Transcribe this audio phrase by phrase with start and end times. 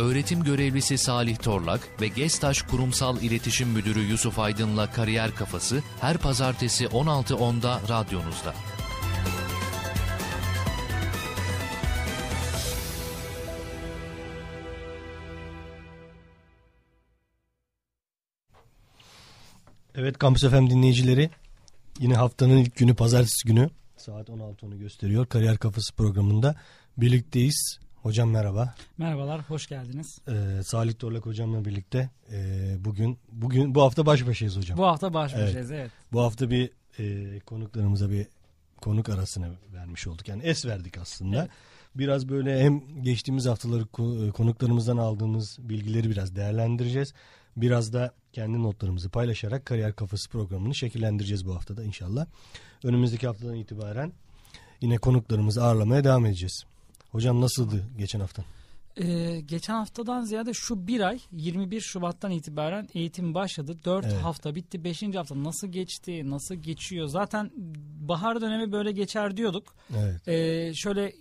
[0.00, 6.84] öğretim görevlisi Salih Torlak ve Gestaş Kurumsal İletişim Müdürü Yusuf Aydın'la Kariyer Kafası her pazartesi
[6.84, 8.54] 16.10'da radyonuzda.
[19.94, 21.30] Evet Kampüs FM dinleyicileri
[21.98, 25.26] yine haftanın ilk günü pazartesi günü saat 16.10'u gösteriyor.
[25.26, 26.54] Kariyer Kafası programında
[26.96, 27.80] birlikteyiz.
[28.02, 28.74] Hocam merhaba.
[28.98, 30.18] Merhabalar, hoş geldiniz.
[30.28, 34.78] Ee, Salih Torlak hocamla birlikte e, bugün bugün bu hafta baş başayız hocam.
[34.78, 35.80] Bu hafta baş başayız, evet.
[35.80, 35.90] evet.
[36.12, 38.26] Bu hafta bir e, konuklarımıza bir
[38.80, 40.28] konuk arasını vermiş olduk.
[40.28, 41.36] Yani es verdik aslında.
[41.36, 41.50] Evet.
[41.94, 43.86] Biraz böyle hem geçtiğimiz haftaları
[44.32, 47.14] konuklarımızdan aldığımız bilgileri biraz değerlendireceğiz.
[47.56, 52.26] Biraz da kendi notlarımızı paylaşarak Kariyer Kafası programını şekillendireceğiz bu haftada inşallah.
[52.84, 54.12] Önümüzdeki haftadan itibaren
[54.80, 56.64] yine konuklarımızı ağırlamaya devam edeceğiz.
[57.12, 58.44] Hocam nasıldı geçen hafta?
[58.96, 63.76] Ee, geçen haftadan ziyade şu bir ay 21 Şubat'tan itibaren eğitim başladı.
[63.84, 64.22] 4 evet.
[64.22, 64.84] hafta bitti.
[64.84, 65.02] 5.
[65.02, 67.06] hafta nasıl geçti, nasıl geçiyor?
[67.06, 67.50] Zaten
[68.00, 69.74] bahar dönemi böyle geçer diyorduk.
[69.96, 70.28] Evet.
[70.28, 71.12] Ee, şöyle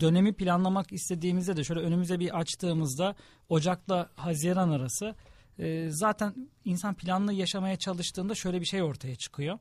[0.00, 3.14] dönemi planlamak istediğimizde de şöyle önümüze bir açtığımızda
[3.48, 5.14] Ocak'la Haziran arası
[5.58, 9.58] e, zaten insan planlı yaşamaya çalıştığında şöyle bir şey ortaya çıkıyor.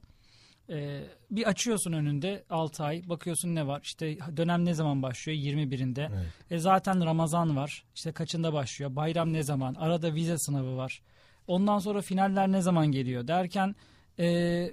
[0.70, 6.10] Ee, bir açıyorsun önünde 6 ay bakıyorsun ne var işte dönem ne zaman başlıyor 21'inde
[6.14, 6.28] evet.
[6.52, 11.02] e zaten Ramazan var işte kaçında başlıyor bayram ne zaman arada vize sınavı var
[11.48, 13.76] ondan sonra finaller ne zaman geliyor derken
[14.20, 14.70] e,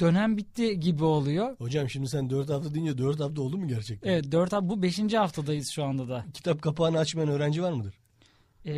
[0.00, 1.56] dönem bitti gibi oluyor.
[1.58, 4.10] Hocam şimdi sen 4 hafta deyince 4 hafta oldu mu gerçekten?
[4.10, 5.14] Evet 4 hafta bu 5.
[5.14, 6.24] haftadayız şu anda da.
[6.34, 7.99] Kitap kapağını açmayan öğrenci var mıdır?
[8.64, 8.74] E,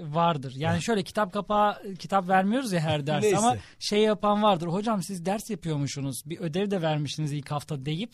[0.00, 0.52] vardır.
[0.56, 4.66] Yani şöyle kitap kapağı kitap vermiyoruz ya her ders ama şey yapan vardır.
[4.66, 6.22] Hocam siz ders yapıyormuşsunuz.
[6.26, 8.10] Bir ödev de vermiştiniz ilk hafta deyip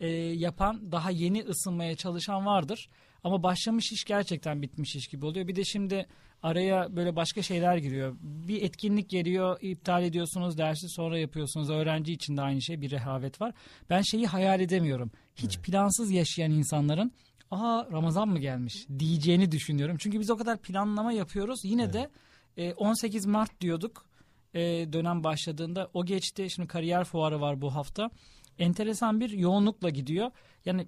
[0.00, 2.88] e, yapan daha yeni ısınmaya çalışan vardır.
[3.24, 5.48] Ama başlamış iş gerçekten bitmiş iş gibi oluyor.
[5.48, 6.06] Bir de şimdi
[6.42, 8.16] araya böyle başka şeyler giriyor.
[8.22, 11.70] Bir etkinlik geliyor, iptal ediyorsunuz, dersi sonra yapıyorsunuz.
[11.70, 13.54] Öğrenci için de aynı şey bir rehavet var.
[13.90, 15.10] Ben şeyi hayal edemiyorum.
[15.36, 15.66] Hiç evet.
[15.66, 17.12] plansız yaşayan insanların
[17.52, 19.96] aha Ramazan mı gelmiş diyeceğini düşünüyorum.
[19.98, 21.64] Çünkü biz o kadar planlama yapıyoruz.
[21.64, 21.94] Yine evet.
[21.94, 22.10] de
[22.56, 24.06] e, 18 Mart diyorduk
[24.54, 24.60] e,
[24.92, 25.90] dönem başladığında.
[25.94, 26.50] O geçti.
[26.50, 28.10] Şimdi kariyer fuarı var bu hafta.
[28.58, 30.30] Enteresan bir yoğunlukla gidiyor.
[30.64, 30.86] Yani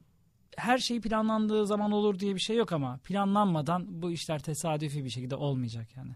[0.57, 5.11] her şey planlandığı zaman olur diye bir şey yok ama planlanmadan bu işler tesadüfi bir
[5.11, 6.13] şekilde olmayacak yani.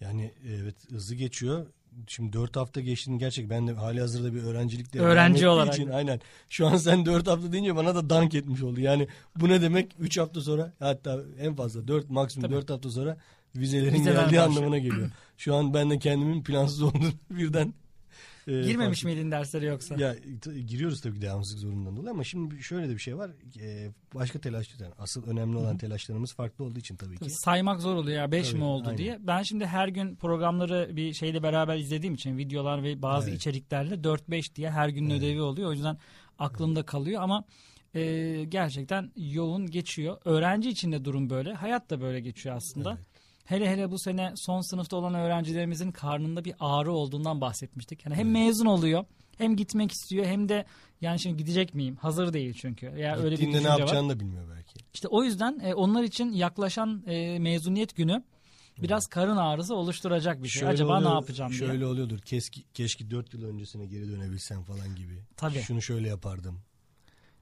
[0.00, 1.66] Yani evet hızlı geçiyor
[2.06, 5.74] şimdi dört hafta geçtiğini gerçek ben de hali hazırda bir öğrencilikte öğrenci olarak.
[5.74, 6.20] için aynen.
[6.48, 8.80] Şu an sen dört hafta deyince bana da dank etmiş oldu.
[8.80, 9.92] Yani bu ne demek?
[9.98, 13.16] Üç hafta sonra hatta en fazla dört maksimum dört hafta sonra
[13.56, 14.44] vizelerin Vizeler geldiği başlıyor.
[14.46, 15.10] anlamına geliyor.
[15.38, 17.74] Şu an ben de kendimin plansız olduğunu birden
[18.46, 19.16] e, Girmemiş farklı.
[19.16, 19.94] miydin derslere yoksa?
[19.98, 20.14] Ya
[20.66, 23.30] giriyoruz tabii devamsızlık zorundan dolayı ama şimdi şöyle de bir şey var.
[23.60, 25.78] E, başka telaş yani asıl önemli olan Hı-hı.
[25.78, 27.30] telaşlarımız farklı olduğu için tabii ki.
[27.30, 28.98] saymak zor oluyor ya 5 mi oldu aynen.
[28.98, 29.18] diye.
[29.20, 33.38] Ben şimdi her gün programları bir şeyle beraber izlediğim için videolar ve bazı evet.
[33.38, 35.18] içeriklerle 4-5 diye her gün evet.
[35.18, 35.68] ödevi oluyor.
[35.68, 35.98] O yüzden
[36.38, 36.90] aklımda evet.
[36.90, 37.44] kalıyor ama
[37.94, 40.16] e, gerçekten yoğun geçiyor.
[40.24, 41.54] Öğrenci için de durum böyle.
[41.54, 42.90] Hayat da böyle geçiyor aslında.
[42.90, 43.11] Evet.
[43.44, 48.06] Hele hele bu sene son sınıfta olan öğrencilerimizin karnında bir ağrı olduğundan bahsetmiştik.
[48.06, 49.04] Yani hem mezun oluyor
[49.38, 50.64] hem gitmek istiyor hem de
[51.00, 51.96] yani şimdi gidecek miyim?
[51.96, 52.86] Hazır değil çünkü.
[52.86, 54.16] Ya yani öyle bir ne yapacağını var.
[54.16, 54.74] da bilmiyor belki.
[54.94, 58.22] İşte o yüzden e, onlar için yaklaşan e, mezuniyet günü
[58.78, 60.60] biraz karın ağrısı oluşturacak bir şey.
[60.60, 61.78] Şöyle Acaba oluyor, ne yapacağım şöyle diye.
[61.78, 62.18] Şöyle oluyordur.
[62.18, 65.24] Keşke, keşke 4 yıl öncesine geri dönebilsem falan gibi.
[65.36, 65.62] Tabii.
[65.62, 66.60] Şunu şöyle yapardım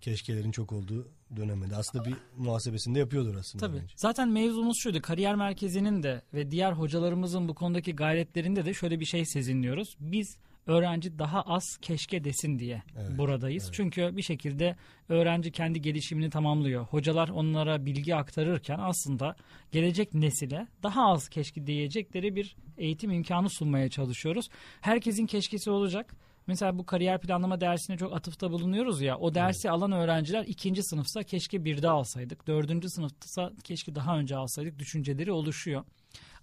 [0.00, 1.76] keşkelerin çok olduğu dönemde.
[1.76, 3.66] Aslında bir muhasebesinde yapıyordur aslında.
[3.66, 3.76] Tabii.
[3.76, 3.94] Bence.
[3.96, 5.02] Zaten mevzumuz şuydu.
[5.02, 9.96] Kariyer merkezinin de ve diğer hocalarımızın bu konudaki gayretlerinde de şöyle bir şey sezinliyoruz.
[10.00, 13.64] Biz öğrenci daha az keşke desin diye evet, buradayız.
[13.64, 13.74] Evet.
[13.74, 14.76] Çünkü bir şekilde
[15.08, 16.84] öğrenci kendi gelişimini tamamlıyor.
[16.84, 19.36] Hocalar onlara bilgi aktarırken aslında
[19.72, 24.48] gelecek nesile daha az keşke diyecekleri bir eğitim imkanı sunmaya çalışıyoruz.
[24.80, 26.16] Herkesin keşkesi olacak
[26.46, 29.18] Mesela bu kariyer planlama dersine çok atıfta bulunuyoruz ya.
[29.18, 29.74] O dersi evet.
[29.74, 32.46] alan öğrenciler ikinci sınıfsa keşke bir de alsaydık.
[32.46, 35.84] Dördüncü sınıfsa keşke daha önce alsaydık düşünceleri oluşuyor.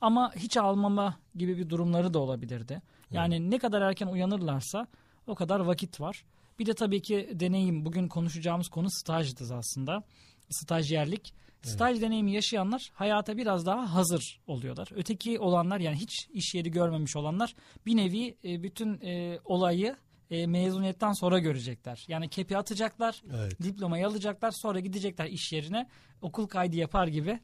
[0.02, 2.82] Ama hiç almama gibi bir durumları da olabilirdi.
[3.12, 3.50] Yani evet.
[3.50, 4.88] ne kadar erken uyanırlarsa
[5.28, 6.26] o kadar vakit var.
[6.60, 7.86] Bir de tabii ki deneyim.
[7.86, 10.04] Bugün konuşacağımız konu stajdı aslında.
[10.50, 11.34] Stajyerlik.
[11.62, 12.01] Staj evet.
[12.01, 14.89] deneyimi yaşayanlar hayata biraz daha hazır oluyorlar.
[14.95, 17.56] Öteki olanlar yani hiç iş yeri görmemiş olanlar
[17.86, 19.95] bir nevi e, bütün e, olayı
[20.31, 22.06] e, mezuniyetten sonra görecekler.
[22.07, 23.63] Yani kepi atacaklar, evet.
[23.63, 25.88] diplomayı alacaklar, sonra gidecekler iş yerine
[26.21, 27.39] okul kaydı yapar gibi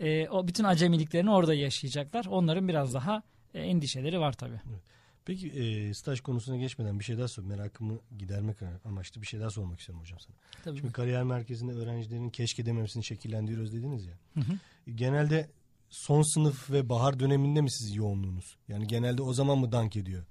[0.00, 2.26] e, o bütün acemiliklerini orada yaşayacaklar.
[2.26, 3.22] Onların biraz daha
[3.54, 4.60] e, endişeleri var tabii.
[4.70, 4.82] Evet.
[5.24, 7.42] Peki e, staj konusuna geçmeden bir şey daha sor.
[7.42, 10.36] Merakımı gidermek amaçlı bir şey daha sormak istiyorum hocam sana.
[10.64, 10.78] Tabii.
[10.78, 14.14] Şimdi kariyer merkezinde öğrencilerin keşke dememesini şekillendiriyoruz dediniz ya.
[14.34, 14.58] Hı hı.
[14.94, 15.50] Genelde
[15.90, 18.56] son sınıf ve bahar döneminde mi siz yoğunluğunuz?
[18.68, 20.24] Yani genelde o zaman mı dank ediyor?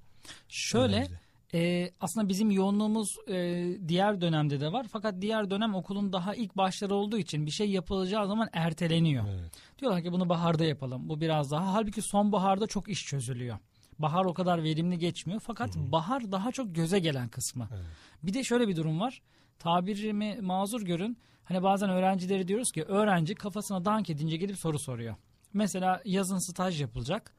[0.49, 1.07] Şöyle
[1.53, 4.85] e, aslında bizim yoğunluğumuz e, diğer dönemde de var.
[4.91, 9.25] Fakat diğer dönem okulun daha ilk başları olduğu için bir şey yapılacağı zaman erteleniyor.
[9.27, 9.51] Evet.
[9.79, 11.09] Diyorlar ki bunu baharda yapalım.
[11.09, 11.73] Bu biraz daha.
[11.73, 13.57] Halbuki sonbaharda çok iş çözülüyor.
[13.99, 15.39] Bahar o kadar verimli geçmiyor.
[15.45, 15.91] Fakat Hı-hı.
[15.91, 17.67] bahar daha çok göze gelen kısmı.
[17.71, 17.85] Evet.
[18.23, 19.21] Bir de şöyle bir durum var.
[19.59, 21.17] Tabirimi mazur görün.
[21.43, 25.15] Hani bazen öğrencileri diyoruz ki öğrenci kafasına dank edince gelip soru soruyor.
[25.53, 27.33] Mesela yazın staj yapılacak.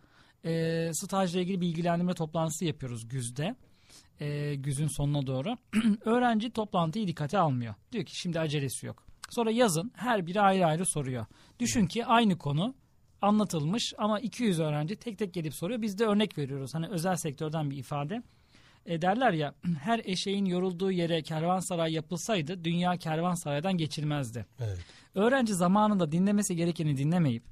[0.44, 3.56] E, stajla ilgili bilgilendirme toplantısı yapıyoruz güzde.
[4.20, 5.56] E, güzün sonuna doğru.
[6.04, 7.74] öğrenci toplantıyı dikkate almıyor.
[7.92, 9.06] Diyor ki şimdi acelesi yok.
[9.30, 11.26] Sonra yazın her biri ayrı ayrı soruyor.
[11.58, 12.74] Düşün ki aynı konu
[13.24, 15.82] anlatılmış ama 200 öğrenci tek tek gelip soruyor.
[15.82, 16.74] Biz de örnek veriyoruz.
[16.74, 18.22] Hani özel sektörden bir ifade.
[18.86, 24.46] E derler ya her eşeğin yorulduğu yere kervansaray yapılsaydı dünya kervansaraydan geçilmezdi.
[24.60, 24.78] Evet.
[25.14, 27.42] Öğrenci zamanında dinlemesi gerekeni dinlemeyip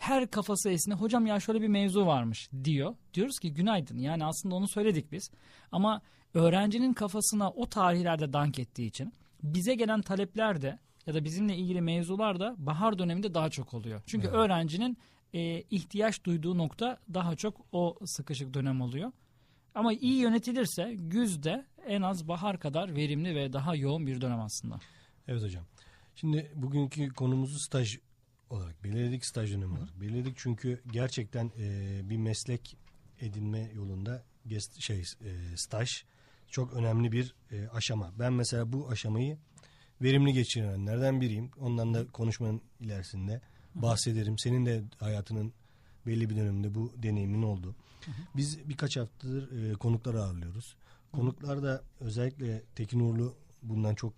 [0.00, 2.94] her kafası esine hocam ya şöyle bir mevzu varmış diyor.
[3.14, 5.30] Diyoruz ki günaydın yani aslında onu söyledik biz.
[5.72, 6.02] Ama
[6.34, 11.80] öğrencinin kafasına o tarihlerde dank ettiği için bize gelen talepler de ya da bizimle ilgili
[11.80, 14.02] mevzular da bahar döneminde daha çok oluyor.
[14.06, 14.36] Çünkü evet.
[14.36, 14.98] öğrencinin
[15.34, 19.12] e, ihtiyaç duyduğu nokta daha çok o sıkışık dönem oluyor.
[19.74, 24.80] Ama iyi yönetilirse güzde en az bahar kadar verimli ve daha yoğun bir dönem aslında.
[25.28, 25.64] Evet hocam.
[26.14, 27.98] Şimdi bugünkü konumuzu staj
[28.50, 32.76] olarak belirledik staj dönemi olarak belirledik çünkü gerçekten e, bir meslek
[33.20, 35.88] edinme yolunda guest, şey e, staj
[36.48, 38.12] çok önemli bir e, aşama.
[38.18, 39.38] Ben mesela bu aşamayı
[40.02, 41.50] verimli geçirenlerden biriyim.
[41.60, 43.40] Ondan da konuşmanın ilerisinde
[43.74, 44.38] bahsederim.
[44.38, 45.52] Senin de hayatının
[46.06, 47.76] belli bir döneminde bu deneyimin oldu.
[48.36, 50.76] Biz birkaç haftadır e, konuklar ağırlıyoruz.
[51.12, 54.14] Konuklar da özellikle Tekin Uğurlu bundan çok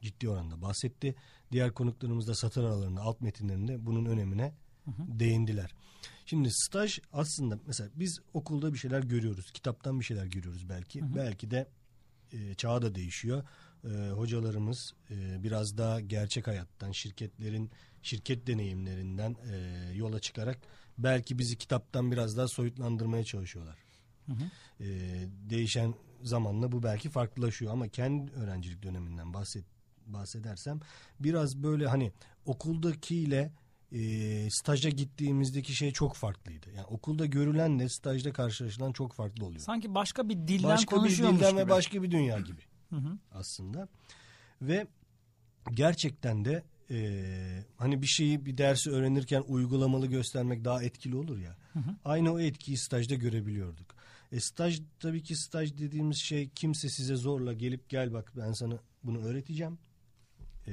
[0.00, 1.14] ciddi oranda bahsetti.
[1.52, 4.54] Diğer konuklarımız da satır aralarında alt metinlerinde bunun önemine
[4.84, 5.18] hı hı.
[5.18, 5.74] değindiler.
[6.26, 9.52] Şimdi staj aslında mesela biz okulda bir şeyler görüyoruz.
[9.52, 11.00] Kitaptan bir şeyler görüyoruz belki.
[11.00, 11.14] Hı hı.
[11.16, 11.68] Belki de
[12.32, 13.44] e, çağ da değişiyor.
[13.86, 17.70] E, hocalarımız e, biraz daha gerçek hayattan, şirketlerin
[18.02, 19.56] şirket deneyimlerinden e,
[19.94, 20.58] yola çıkarak
[20.98, 23.78] belki bizi kitaptan biraz daha soyutlandırmaya çalışıyorlar.
[24.26, 24.44] Hı hı.
[24.84, 24.88] E,
[25.50, 29.64] değişen zamanla bu belki farklılaşıyor ama kendi öğrencilik döneminden bahset
[30.06, 30.80] bahsedersem
[31.20, 32.12] biraz böyle hani
[32.46, 33.52] okuldakiyle
[33.92, 36.70] e, staja gittiğimizdeki şey çok farklıydı.
[36.72, 39.60] Yani okulda görülenle stajda karşılaşılan çok farklı oluyor.
[39.60, 41.66] Sanki başka bir dilden başka konuşuyormuş bir dilden gibi.
[41.66, 42.60] ve başka bir dünya gibi
[43.32, 43.88] aslında.
[44.62, 44.86] Ve
[45.74, 51.56] gerçekten de e, hani bir şeyi bir dersi öğrenirken uygulamalı göstermek daha etkili olur ya.
[51.72, 51.96] Hı hı.
[52.04, 53.94] Aynı o etkiyi stajda görebiliyorduk.
[54.32, 58.78] E, staj tabii ki staj dediğimiz şey kimse size zorla gelip gel bak ben sana
[59.04, 59.78] bunu öğreteceğim
[60.68, 60.72] e,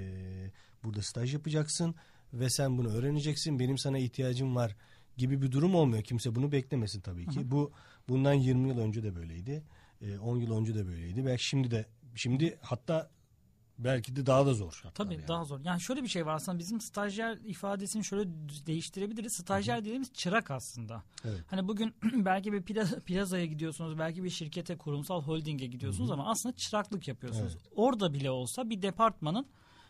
[0.84, 1.96] burada staj yapacaksın
[2.34, 3.60] ve sen bunu öğreneceksin.
[3.60, 4.76] Benim sana ihtiyacım var
[5.18, 6.04] gibi bir durum olmuyor.
[6.04, 7.40] Kimse bunu beklemesin tabii ki.
[7.40, 7.52] Hı hı.
[7.52, 7.72] Bu
[8.10, 9.64] bundan 20 yıl önce de böyleydi.
[10.02, 11.26] E, 10 yıl önce de böyleydi.
[11.26, 13.10] Belki şimdi de şimdi hatta
[13.78, 14.84] belki de daha da zor.
[14.94, 15.28] Tabii yani.
[15.28, 15.60] daha zor.
[15.64, 18.30] Yani şöyle bir şey var aslında bizim stajyer ifadesini şöyle
[18.66, 19.34] değiştirebiliriz.
[19.34, 19.86] Stajyer Hı-hı.
[19.86, 21.04] dediğimiz çırak aslında.
[21.26, 21.42] Evet.
[21.48, 21.94] Hani bugün
[22.26, 22.62] belki bir
[23.06, 26.14] plazaya gidiyorsunuz, belki bir şirkete, kurumsal holdinge gidiyorsunuz Hı-hı.
[26.14, 27.54] ama aslında çıraklık yapıyorsunuz.
[27.54, 27.72] Evet.
[27.76, 29.48] Orada bile olsa bir departmanın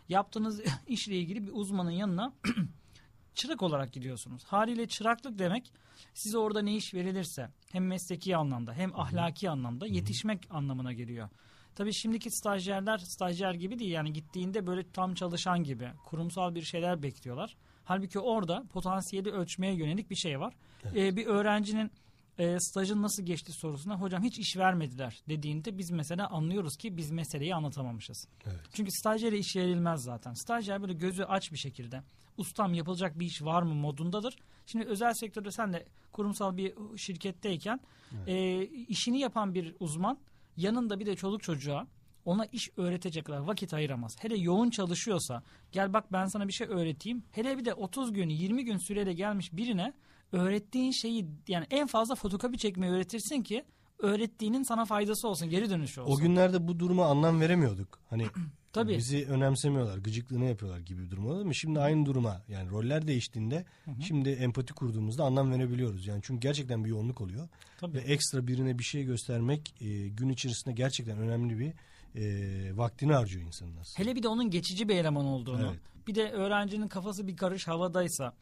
[0.10, 2.34] yaptığınız işle ilgili bir uzmanın yanına
[3.36, 4.44] çırak olarak gidiyorsunuz.
[4.44, 5.72] Haliyle çıraklık demek
[6.14, 11.30] size orada ne iş verilirse hem mesleki anlamda hem ahlaki anlamda yetişmek anlamına geliyor.
[11.76, 17.04] Tabii şimdiki stajyerler stajyer gibi değil yani gittiğinde böyle tam çalışan gibi kurumsal bir şeyler
[17.04, 17.56] bekliyorlar.
[17.84, 20.54] Halbuki orada potansiyeli ölçmeye yönelik bir şey var.
[20.84, 20.98] Evet.
[20.98, 21.92] Ee, bir öğrencinin
[22.38, 27.12] e, stajın nasıl geçti sorusuna hocam hiç iş vermediler dediğinde biz mesela anlıyoruz ki biz
[27.12, 28.28] meseleyi anlatamamışız.
[28.46, 28.60] Evet.
[28.74, 30.34] Çünkü stajyere iş verilmez zaten.
[30.34, 32.04] Stajyer böyle gözü aç bir şekilde
[32.38, 34.36] ustam yapılacak bir iş var mı modundadır.
[34.66, 37.80] Şimdi özel sektörde sen de kurumsal bir şirketteyken
[38.14, 38.28] evet.
[38.28, 40.20] e, işini yapan bir uzman
[40.58, 41.88] yanında bir de çoluk çocuğa
[42.26, 44.16] ona iş öğretecek kadar vakit ayıramaz.
[44.20, 47.24] Hele yoğun çalışıyorsa gel bak ben sana bir şey öğreteyim.
[47.32, 49.94] Hele bir de 30 gün 20 gün süreyle gelmiş birine
[50.32, 53.66] öğrettiğin şeyi yani en fazla fotokopi çekmeyi öğretirsin ki
[54.00, 56.14] öğrettiğinin sana faydası olsun, geri dönüşü olsun.
[56.14, 58.00] O günlerde bu duruma anlam veremiyorduk.
[58.10, 58.26] Hani
[58.74, 58.98] Tabii.
[58.98, 61.54] bizi önemsemiyorlar, gıcıklığını yapıyorlar gibi bir durum oldu mu?
[61.54, 64.02] Şimdi aynı duruma yani roller değiştiğinde hı hı.
[64.02, 66.08] şimdi empati kurduğumuzda anlam verebiliyoruz.
[66.08, 67.48] Yani çünkü gerçekten bir yoğunluk oluyor.
[67.78, 67.98] Tabii.
[67.98, 71.74] Ve ekstra birine bir şey göstermek e, gün içerisinde gerçekten önemli bir
[72.16, 74.08] e, vaktini harcıyor insanın aslında.
[74.08, 75.70] Hele bir de onun geçici bir eleman olduğunu.
[75.70, 76.08] Evet.
[76.08, 78.34] Bir de öğrencinin kafası bir karış havadaysa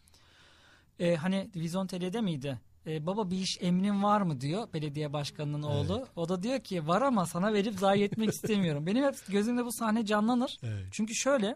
[0.99, 2.59] e, hani Vizontele'de miydi?
[2.87, 6.07] E, baba bir iş emrin var mı diyor belediye başkanının oğlu.
[6.15, 8.85] O da diyor ki var ama sana verip zayi etmek istemiyorum.
[8.87, 10.57] Benim hep gözümde bu sahne canlanır.
[10.63, 10.85] Evet.
[10.91, 11.55] Çünkü şöyle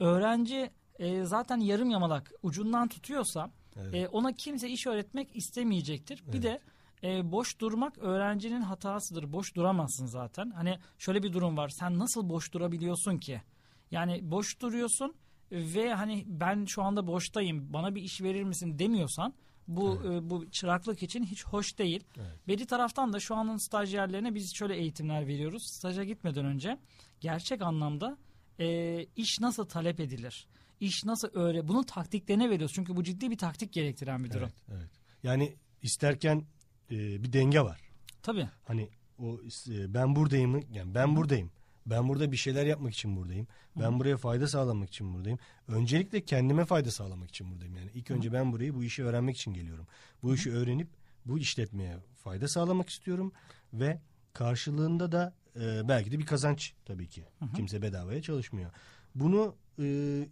[0.00, 3.94] öğrenci e, zaten yarım yamalak ucundan tutuyorsa Evet.
[3.94, 6.22] e, ona kimse iş öğretmek istemeyecektir.
[6.32, 6.60] Bir de
[7.04, 9.32] e, boş durmak öğrencinin hatasıdır.
[9.32, 10.50] Boş duramazsın zaten.
[10.50, 11.68] Hani şöyle bir durum var.
[11.68, 13.42] Sen nasıl boş durabiliyorsun ki?
[13.90, 15.14] Yani boş duruyorsun
[15.52, 17.72] ve hani ben şu anda boştayım.
[17.72, 19.34] Bana bir iş verir misin demiyorsan
[19.68, 22.04] bu e, bu çıraklık için hiç hoş değil.
[22.48, 25.62] Bir taraftan da şu anın stajyerlerine biz şöyle eğitimler veriyoruz.
[25.62, 26.78] Staja gitmeden önce
[27.20, 28.18] gerçek anlamda
[28.60, 30.46] e, iş nasıl talep edilir?
[30.80, 31.68] İş nasıl öyle?
[31.68, 32.74] Bunun taktiklerine veriyoruz.
[32.74, 34.50] Çünkü bu ciddi bir taktik gerektiren bir durum.
[34.68, 34.90] Evet, evet.
[35.22, 36.44] Yani isterken
[36.90, 37.80] e, bir denge var.
[38.22, 38.48] Tabii.
[38.64, 38.88] Hani
[39.18, 41.50] o e, ben buradayım yani ben buradayım.
[41.86, 43.46] Ben burada bir şeyler yapmak için buradayım.
[43.76, 45.38] Ben buraya fayda sağlamak için buradayım.
[45.68, 47.76] Öncelikle kendime fayda sağlamak için buradayım.
[47.76, 49.86] Yani ilk önce ben burayı bu işi öğrenmek için geliyorum.
[50.22, 50.88] Bu işi öğrenip
[51.26, 53.32] bu işletmeye fayda sağlamak istiyorum
[53.72, 54.00] ve
[54.32, 57.24] karşılığında da e, belki de bir kazanç tabii ki.
[57.56, 58.70] Kimse bedavaya çalışmıyor.
[59.14, 59.84] Bunu e,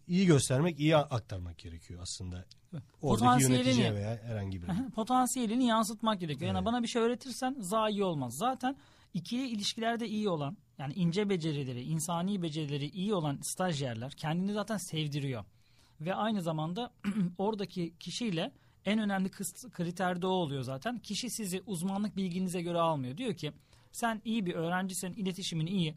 [0.09, 2.45] iyi göstermek, iyi aktarmak gerekiyor aslında.
[3.02, 4.88] Oradaki yöneticiye veya herhangi birine.
[4.95, 6.54] Potansiyelini yansıtmak gerekiyor.
[6.54, 8.35] Yani bana bir şey öğretirsen zayi olmaz.
[8.37, 8.76] Zaten
[9.14, 15.44] ikili ilişkilerde iyi olan yani ince becerileri, insani becerileri iyi olan stajyerler kendini zaten sevdiriyor.
[16.00, 16.92] Ve aynı zamanda
[17.38, 18.52] oradaki kişiyle
[18.84, 19.30] en önemli
[19.70, 20.98] kriter de o oluyor zaten.
[20.98, 23.16] Kişi sizi uzmanlık bilginize göre almıyor.
[23.16, 23.52] Diyor ki
[23.92, 25.94] sen iyi bir öğrencisin, iletişimin iyi.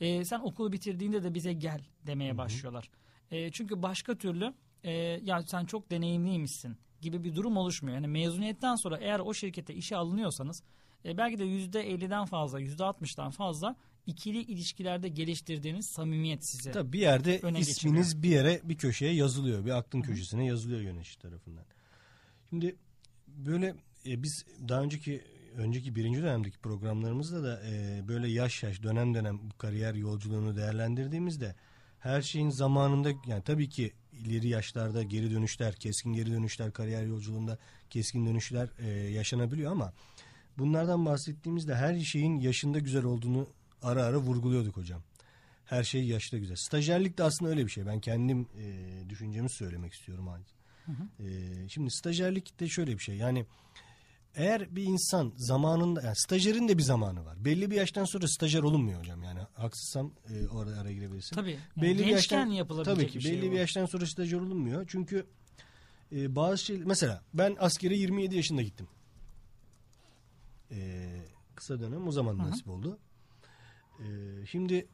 [0.00, 2.90] Ee, sen okulu bitirdiğinde de bize gel demeye başlıyorlar.
[3.30, 7.94] Ee, çünkü başka türlü e, ya sen çok deneyimliymişsin gibi bir durum oluşmuyor.
[7.94, 10.62] Yani mezuniyetten sonra eğer o şirkete işe alınıyorsanız
[11.04, 13.76] e, belki de %50'den fazla, %60'dan fazla
[14.06, 16.72] ikili ilişkilerde geliştirdiğiniz samimiyet size.
[16.72, 19.64] Tabii bir yerde öne isminiz bir yere bir köşeye yazılıyor.
[19.64, 21.64] Bir aklın köşesine yazılıyor yönetici tarafından.
[22.50, 22.76] Şimdi
[23.26, 23.74] böyle
[24.06, 25.22] e, biz daha önceki
[25.56, 31.54] önceki birinci dönemdeki programlarımızda da e, böyle yaş yaş dönem dönem bu kariyer yolculuğunu değerlendirdiğimizde
[31.98, 37.58] her şeyin zamanında yani tabii ki ileri yaşlarda geri dönüşler, keskin geri dönüşler kariyer yolculuğunda
[37.90, 39.92] keskin dönüşler e, yaşanabiliyor ama
[40.58, 43.46] bunlardan bahsettiğimizde her şeyin yaşında güzel olduğunu
[43.82, 45.02] ara ara vurguluyorduk hocam.
[45.64, 46.56] Her şey yaşta güzel.
[46.56, 47.86] Stajyerlik de aslında öyle bir şey.
[47.86, 50.28] Ben kendim e, düşüncemi söylemek istiyorum.
[51.20, 53.16] E, şimdi stajyerlik de şöyle bir şey.
[53.16, 53.46] Yani
[54.34, 57.44] eğer bir insan zamanında, yani stajyerin de bir zamanı var.
[57.44, 59.22] Belli bir yaştan sonra stajyer olunmuyor hocam.
[59.22, 61.36] Yani haksızsam e, orada araya girebilirsin.
[61.36, 61.50] Tabii.
[61.50, 63.52] Yani Belli bir yaştan yapılabilecek tabii ki bir şey belli bu.
[63.52, 64.84] bir yaştan sonra stajyer olunmuyor.
[64.88, 65.26] Çünkü
[66.12, 68.88] e, bazı şey mesela ben askere 27 yaşında gittim.
[70.70, 71.08] E,
[71.54, 72.98] kısa dönem o zaman nasip oldu.
[73.98, 74.06] E,
[74.46, 74.88] şimdi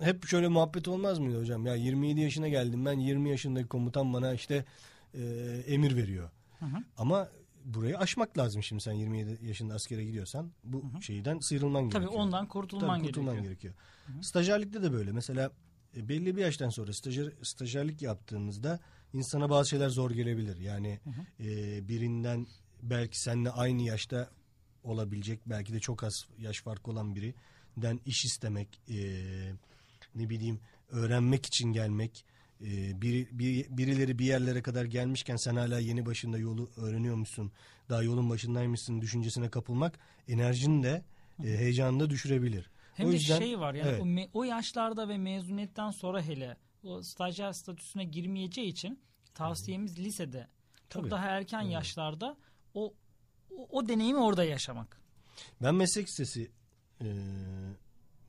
[0.00, 1.66] hep şöyle muhabbet olmaz mıydı hocam?
[1.66, 4.64] Ya 27 yaşına geldim ben 20 yaşındaki komutan bana işte
[5.14, 5.22] e,
[5.66, 6.30] emir veriyor.
[6.98, 7.28] Ama
[7.64, 12.24] burayı aşmak lazım şimdi sen 27 yaşında askere gidiyorsan bu şeyden sıyrılman Tabii gerekiyor.
[12.24, 13.74] ondan kurtulman Tabii kurtulman gerekiyor.
[14.06, 14.22] gerekiyor.
[14.22, 15.12] Stajyerlikte de böyle.
[15.12, 15.50] Mesela
[15.96, 18.80] e, belli bir yaştan sonra stajyer, stajyerlik yaptığınızda
[19.12, 20.56] insana bazı şeyler zor gelebilir.
[20.60, 21.00] Yani
[21.40, 21.44] e,
[21.88, 22.46] birinden
[22.82, 24.30] belki seninle aynı yaşta
[24.86, 28.96] olabilecek belki de çok az yaş farkı olan birinden iş istemek e,
[30.14, 32.24] ne bileyim öğrenmek için gelmek
[32.60, 37.52] e, biri, bir, birileri bir yerlere kadar gelmişken sen hala yeni başında yolu öğreniyormuşsun
[37.88, 41.04] daha yolun başındaymışsın düşüncesine kapılmak enerjini de
[41.44, 42.70] e, heyecanını da düşürebilir.
[42.94, 44.00] Hem O de yüzden- şey var yani Evet.
[44.02, 49.00] o, me- o yaşlarda ve mezuniyetten sonra hele o stajyer statüsüne girmeyeceği için
[49.34, 50.48] tavsiyemiz lisede
[50.90, 51.10] çok Tabii.
[51.10, 52.36] daha erken yaşlarda
[52.74, 52.94] o,
[53.56, 55.00] o o deneyimi orada yaşamak.
[55.62, 56.50] Ben meslek lisesi
[57.00, 57.08] e,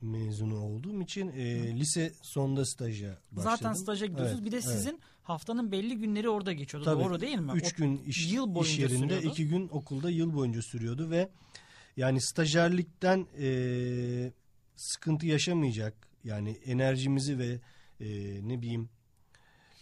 [0.01, 3.57] mezunu olduğum için e, lise sonunda staja başladım.
[3.57, 4.41] Zaten staja gidiyorsunuz.
[4.41, 4.77] Evet, bir de evet.
[4.77, 6.85] sizin haftanın belli günleri orada geçiyordu.
[6.85, 7.51] Tabii, Doğru değil mi?
[7.55, 9.27] Üç gün iş, yıl iş boyunca yerinde, sürüyordu.
[9.27, 11.29] iki gün okulda yıl boyunca sürüyordu ve
[11.97, 14.31] yani stajyerlikten e,
[14.75, 17.59] sıkıntı yaşamayacak yani enerjimizi ve
[17.99, 18.07] e,
[18.47, 18.89] ne bileyim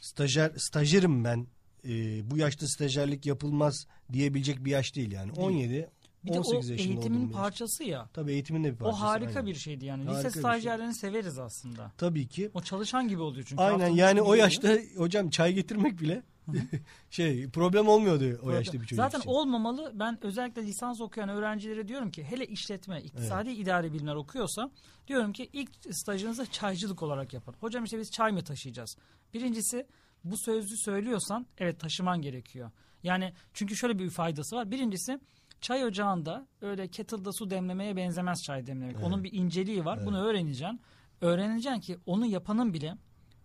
[0.01, 1.47] stajyer stajyerim ben
[1.89, 5.89] e, bu yaşta stajyerlik yapılmaz diyebilecek bir yaş değil yani 17
[6.25, 8.09] Bir de o 18 yaşında eğitimin parçası ya.
[8.13, 9.03] Tabii eğitimin de bir parçası.
[9.03, 9.45] o harika aynen.
[9.45, 10.03] bir şeydi yani.
[10.03, 10.39] Harika Lise şey.
[10.39, 11.91] stajyerlerini severiz aslında.
[11.97, 12.51] Tabii ki.
[12.53, 13.63] O çalışan gibi oluyor çünkü.
[13.63, 16.23] Aynen yani o yaşta hocam çay getirmek bile
[17.09, 19.29] şey problem olmuyordu o yaşta bir çocuk Zaten için.
[19.29, 19.91] olmamalı.
[19.93, 24.69] Ben özellikle lisans okuyan öğrencilere diyorum ki hele işletme, iktisadi idare bilimler okuyorsa
[25.07, 27.55] diyorum ki ilk stajınızı çaycılık olarak yapın.
[27.59, 28.97] Hocam işte biz çay mı taşıyacağız?
[29.33, 29.85] Birincisi
[30.25, 32.71] bu sözlü söylüyorsan evet taşıman gerekiyor.
[33.03, 34.71] Yani çünkü şöyle bir faydası var.
[34.71, 35.19] Birincisi
[35.61, 39.03] çay ocağında öyle kettle'da su demlemeye benzemez çay demlemek.
[39.03, 40.05] Onun bir inceliği var.
[40.05, 40.79] Bunu öğreneceksin.
[41.21, 42.97] Öğreneceksin ki onu yapanın bile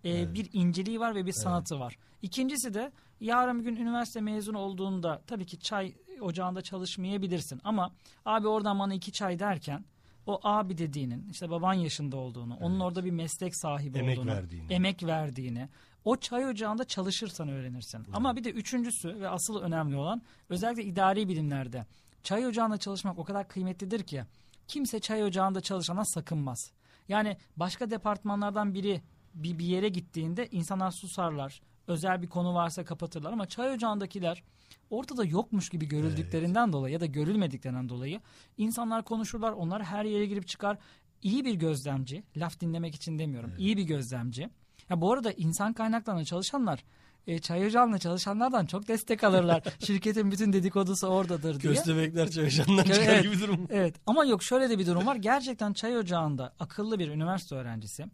[0.05, 1.97] e, bir inceliği var ve bir sanatı var.
[2.23, 7.61] İkincisi de yarın bir gün üniversite mezunu olduğunda tabii ki çay ocağında çalışmayabilirsin.
[7.65, 7.93] Ama
[8.25, 9.85] abi oradan bana iki çay derken
[10.27, 12.63] o abi dediğinin işte baban yaşında olduğunu, evet.
[12.63, 14.73] onun orada bir meslek sahibi emek olduğunu, verdiğini.
[14.73, 15.69] emek verdiğini,
[16.05, 17.99] o çay ocağında çalışırsan öğrenirsin.
[17.99, 18.09] Evet.
[18.13, 21.87] Ama bir de üçüncüsü ve asıl önemli olan özellikle idari bilimlerde
[22.23, 24.25] çay ocağında çalışmak o kadar kıymetlidir ki
[24.69, 26.73] kimse çay ocağında çalışana sakınmaz.
[27.09, 29.03] Yani başka departmanlardan biri
[29.35, 31.63] bir, bir yere gittiğinde insanlar susarlar.
[31.87, 34.43] Özel bir konu varsa kapatırlar ama çay ocağındakiler
[34.91, 36.73] ortada yokmuş gibi görüldüklerinden evet.
[36.73, 38.21] dolayı ya da görülmediklerinden dolayı
[38.59, 39.53] insanlar konuşurlar.
[39.53, 40.79] Onlar her yere girip çıkar.
[41.23, 43.51] İyi bir gözlemci, laf dinlemek için demiyorum.
[43.51, 43.61] Evet.
[43.61, 44.51] iyi bir gözlemci.
[44.91, 46.85] Ya bu arada insan kaynaklarına çalışanlar
[47.27, 49.63] e, çay ocağında çalışanlardan çok destek alırlar.
[49.87, 51.75] Şirketin bütün dedikodusu oradadır diye.
[51.75, 53.67] Köstebekler çalışanlar çıkar evet, gibi durum.
[53.71, 55.17] Evet ama yok şöyle de bir durum var.
[55.17, 58.05] Gerçekten çay ocağında akıllı bir üniversite öğrencisi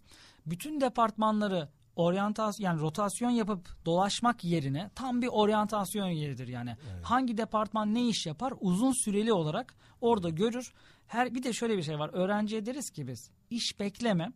[0.46, 6.76] bütün departmanları oryantasyon yani rotasyon yapıp dolaşmak yerine tam bir oryantasyon yeridir yani.
[6.94, 7.04] Evet.
[7.04, 10.72] Hangi departman ne iş yapar uzun süreli olarak orada görür.
[11.06, 12.10] Her bir de şöyle bir şey var.
[12.12, 14.32] Öğrenciye deriz ki biz iş bekleme.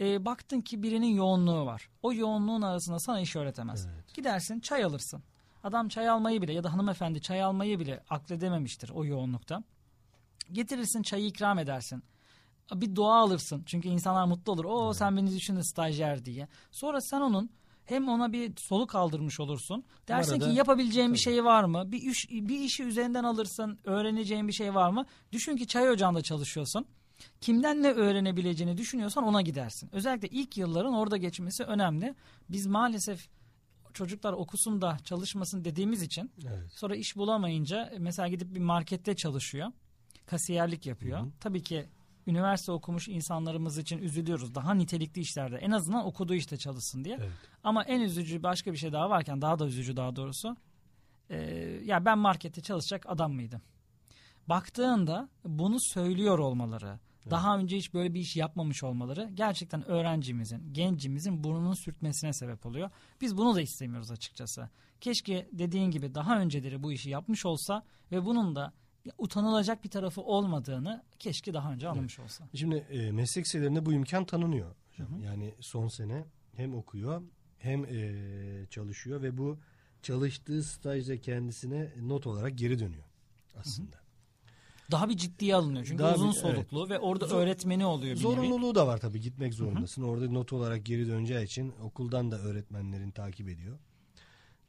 [0.00, 1.88] E, baktın ki birinin yoğunluğu var.
[2.02, 3.86] O yoğunluğun arasında sana iş öğretemez.
[3.94, 4.14] Evet.
[4.14, 5.22] Gidersin çay alırsın.
[5.64, 9.62] Adam çay almayı bile ya da hanımefendi çay almayı bile akledememiştir o yoğunlukta.
[10.52, 12.02] Getirirsin çayı ikram edersin
[12.74, 13.62] bir dua alırsın.
[13.66, 14.64] Çünkü insanlar mutlu olur.
[14.64, 14.96] O evet.
[14.96, 16.48] sen beni düşündün stajyer diye.
[16.70, 17.50] Sonra sen onun
[17.84, 19.84] hem ona bir soluk kaldırmış olursun.
[20.08, 21.14] Dersin Arada, ki yapabileceğin tabii.
[21.14, 21.92] bir şey var mı?
[21.92, 23.78] Bir iş bir işi üzerinden alırsın.
[23.84, 25.06] Öğreneceğin bir şey var mı?
[25.32, 26.86] Düşün ki çay ocağında çalışıyorsun.
[27.40, 29.90] Kimden ne öğrenebileceğini düşünüyorsan ona gidersin.
[29.92, 32.14] Özellikle ilk yılların orada geçmesi önemli.
[32.48, 33.28] Biz maalesef
[33.92, 36.72] çocuklar okusun da çalışmasın dediğimiz için evet.
[36.72, 39.72] sonra iş bulamayınca mesela gidip bir markette çalışıyor.
[40.26, 41.20] Kasiyerlik yapıyor.
[41.20, 41.30] Hı hı.
[41.40, 41.88] Tabii ki
[42.26, 44.54] üniversite okumuş insanlarımız için üzülüyoruz.
[44.54, 47.16] Daha nitelikli işlerde en azından okuduğu işte çalışsın diye.
[47.20, 47.32] Evet.
[47.64, 50.56] Ama en üzücü başka bir şey daha varken daha da üzücü daha doğrusu.
[51.30, 51.36] E,
[51.84, 53.62] ya ben markette çalışacak adam mıydım?
[54.48, 56.98] Baktığında bunu söylüyor olmaları.
[57.30, 62.90] Daha önce hiç böyle bir iş yapmamış olmaları gerçekten öğrencimizin, gencimizin burnunun sürtmesine sebep oluyor.
[63.20, 64.68] Biz bunu da istemiyoruz açıkçası.
[65.00, 68.72] Keşke dediğin gibi daha önceleri bu işi yapmış olsa ve bunun da
[69.18, 72.30] utanılacak bir tarafı olmadığını keşke daha önce anlamış evet.
[72.30, 72.48] olsa.
[72.54, 74.74] Şimdi e, meslek liselerinde bu imkan tanınıyor.
[74.90, 75.12] Hocam.
[75.12, 75.20] Hı hı.
[75.20, 76.24] Yani son sene
[76.56, 77.22] hem okuyor
[77.58, 79.58] hem e, çalışıyor ve bu
[80.02, 83.04] çalıştığı stajda kendisine not olarak geri dönüyor
[83.56, 83.96] aslında.
[83.96, 84.01] Hı hı.
[84.92, 85.84] Daha bir ciddiye alınıyor.
[85.84, 86.90] Çünkü Daha uzun bir, soluklu evet.
[86.90, 88.14] ve orada Zor, öğretmeni oluyor.
[88.14, 88.74] Bir zorunluluğu nevi.
[88.74, 90.02] da var tabii gitmek zorundasın.
[90.02, 90.10] Hı hı.
[90.10, 93.78] Orada not olarak geri döneceği için okuldan da öğretmenlerin takip ediyor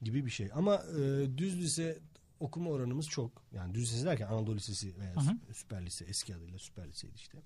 [0.01, 0.49] gibi bir şey.
[0.53, 1.99] Ama e, düz lise
[2.39, 3.31] okuma oranımız çok.
[3.51, 5.53] Yani düz lise derken Anadolu Lisesi veya hı hı.
[5.53, 7.37] Süper Lise eski adıyla Süper Liseydi işte.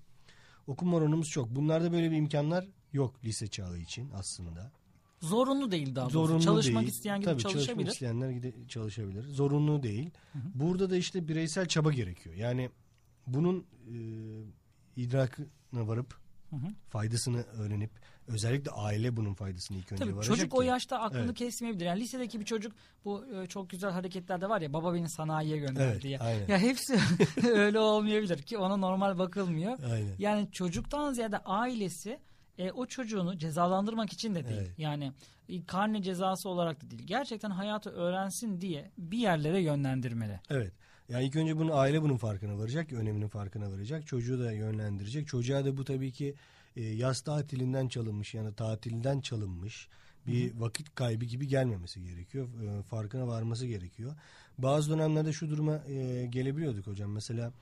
[0.66, 1.50] Okuma oranımız çok.
[1.50, 4.72] Bunlarda böyle bir imkanlar yok lise çağı için aslında.
[5.20, 6.18] Zorunlu değil daha doğrusu.
[6.18, 6.92] Zorunlu çalışmak değil.
[6.92, 7.66] isteyen gidip Tabii, çalışabilir.
[7.66, 9.22] Çalışmak isteyenler gidip çalışabilir.
[9.22, 10.10] Zorunlu değil.
[10.32, 10.42] Hı hı.
[10.54, 12.34] Burada da işte bireysel çaba gerekiyor.
[12.34, 12.70] Yani
[13.26, 13.96] bunun e,
[14.96, 16.14] idrakına varıp
[16.50, 16.68] Hı hı.
[16.88, 17.90] Faydasını öğrenip
[18.26, 20.56] özellikle aile bunun faydasını ilk önce Tabii, varacak Çocuk ki.
[20.56, 21.34] o yaşta aklını evet.
[21.34, 21.86] kesmeyebilir.
[21.86, 22.72] Yani lisedeki bir çocuk
[23.04, 26.18] bu e, çok güzel hareketlerde var ya baba beni sanayiye gönderdi evet, diye.
[26.18, 26.48] Aynen.
[26.48, 26.98] Ya hepsi
[27.52, 29.78] öyle olmayabilir ki ona normal bakılmıyor.
[29.92, 30.14] Aynen.
[30.18, 32.20] Yani çocuktan ziyade ailesi
[32.58, 34.60] e, o çocuğunu cezalandırmak için de değil.
[34.60, 34.78] Evet.
[34.78, 35.12] Yani
[35.48, 37.02] e, karne cezası olarak da değil.
[37.06, 40.40] Gerçekten hayatı öğrensin diye bir yerlere yönlendirmeli.
[40.50, 40.72] Evet.
[41.08, 44.06] Yani ilk önce bunu aile bunun farkına varacak, öneminin farkına varacak.
[44.06, 45.26] Çocuğu da yönlendirecek.
[45.26, 46.34] Çocuğa da bu tabii ki
[46.76, 49.88] e, yaz tatilinden çalınmış yani tatilden çalınmış
[50.26, 50.60] bir Hı.
[50.60, 52.48] vakit kaybı gibi gelmemesi gerekiyor.
[52.48, 54.14] E, farkına varması gerekiyor.
[54.58, 57.10] Bazı dönemlerde şu duruma e, gelebiliyorduk hocam.
[57.10, 57.52] Mesela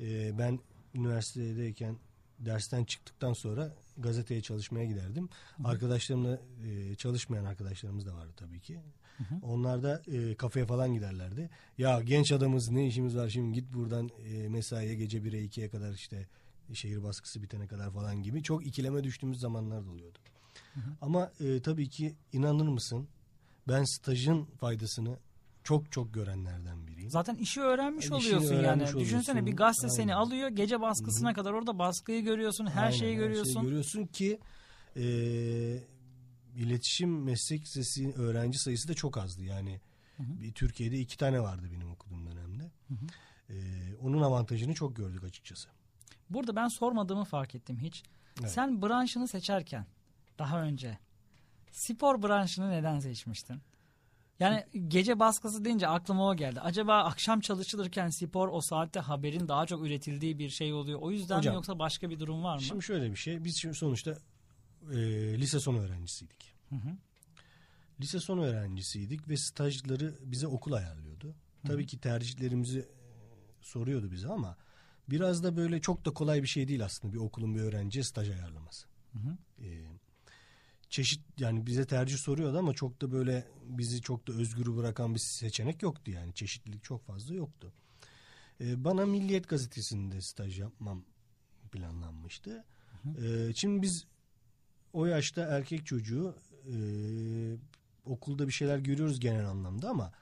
[0.00, 0.58] e, ben
[0.94, 1.96] üniversitedeyken
[2.38, 5.28] dersten çıktıktan sonra gazeteye çalışmaya giderdim.
[5.56, 5.68] Hı.
[5.68, 8.80] Arkadaşlarımla e, çalışmayan arkadaşlarımız da vardı tabii ki.
[9.18, 9.38] Hı hı.
[9.42, 11.50] Onlar da e, kafeye falan giderlerdi.
[11.78, 15.92] Ya genç adamız ne işimiz var şimdi git buradan e, mesaiye gece 1'e 2'ye kadar
[15.92, 16.26] işte
[16.72, 20.18] şehir baskısı bitene kadar falan gibi çok ikileme düştüğümüz zamanlar da oluyordu.
[20.74, 20.90] Hı hı.
[21.00, 23.08] Ama e, tabii ki inanır mısın
[23.68, 25.16] ben stajın faydasını
[25.68, 27.10] çok çok görenlerden biriyim.
[27.10, 28.72] Zaten işi öğrenmiş yani oluyorsun yani.
[28.72, 29.00] Oluyorsun.
[29.00, 29.96] Düşünsene bir gazete Aynen.
[29.96, 31.36] seni alıyor gece baskısına Hı-hı.
[31.36, 33.54] kadar orada baskıyı görüyorsun her Aynen, şeyi görüyorsun.
[33.54, 34.40] Her şeyi görüyorsun ki
[34.96, 35.02] e,
[36.56, 39.80] iletişim meslek lisesi öğrenci sayısı da çok azdı yani.
[40.16, 40.40] Hı-hı.
[40.40, 42.70] Bir Türkiye'de iki tane vardı benim okuduğum dönemde.
[43.50, 43.56] E,
[44.02, 45.68] onun avantajını çok gördük açıkçası.
[46.30, 48.02] Burada ben sormadığımı fark ettim hiç.
[48.40, 48.50] Evet.
[48.50, 49.86] Sen branşını seçerken
[50.38, 50.98] daha önce
[51.70, 53.60] spor branşını neden seçmiştin?
[54.40, 56.60] Yani gece baskısı deyince aklıma o geldi.
[56.60, 60.98] Acaba akşam çalışılırken spor o saatte haberin daha çok üretildiği bir şey oluyor.
[61.02, 62.62] O yüzden Hocam, mi yoksa başka bir durum var mı?
[62.62, 63.44] Şimdi şöyle bir şey.
[63.44, 64.18] Biz şimdi sonuçta
[64.92, 64.96] e,
[65.38, 66.54] lise son öğrencisiydik.
[66.68, 66.96] Hı hı.
[68.00, 71.34] Lise son öğrencisiydik ve stajları bize okul ayarlıyordu.
[71.66, 72.84] tabii ki tercihlerimizi e,
[73.60, 74.56] soruyordu bize ama
[75.10, 78.30] biraz da böyle çok da kolay bir şey değil aslında bir okulun bir öğrenciye staj
[78.30, 78.86] ayarlaması.
[79.12, 79.36] Hı hı.
[79.64, 79.86] Ee,
[80.90, 85.20] çeşit yani bize tercih soruyordu ama çok da böyle bizi çok da özgür bırakan bir
[85.20, 87.72] seçenek yoktu yani çeşitlilik çok fazla yoktu.
[88.60, 91.04] Ee, bana Milliyet Gazetesi'nde staj yapmam
[91.72, 92.64] planlanmıştı.
[93.04, 94.06] Ee, şimdi biz
[94.92, 96.76] o yaşta erkek çocuğu e,
[98.04, 100.12] okulda bir şeyler görüyoruz genel anlamda ama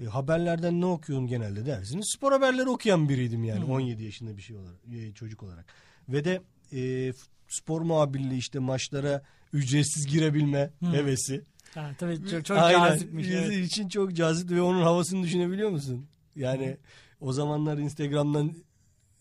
[0.00, 2.08] e, haberlerden ne okuyorum genelde dersiniz.
[2.08, 5.66] Spor haberleri okuyan biriydim yani 17 yaşında bir şey olarak e, çocuk olarak.
[6.08, 7.12] Ve de e,
[7.52, 11.44] spor muhabirliği işte maçlara ücretsiz girebilme hevesi.
[11.74, 12.88] Ha, tabii çok, çok Aynen.
[12.88, 13.24] cazipmiş.
[13.28, 13.66] Bizim Evet.
[13.66, 16.06] için çok cazip ve onun havasını düşünebiliyor musun?
[16.36, 16.76] Yani
[17.20, 18.54] o zamanlar Instagram'dan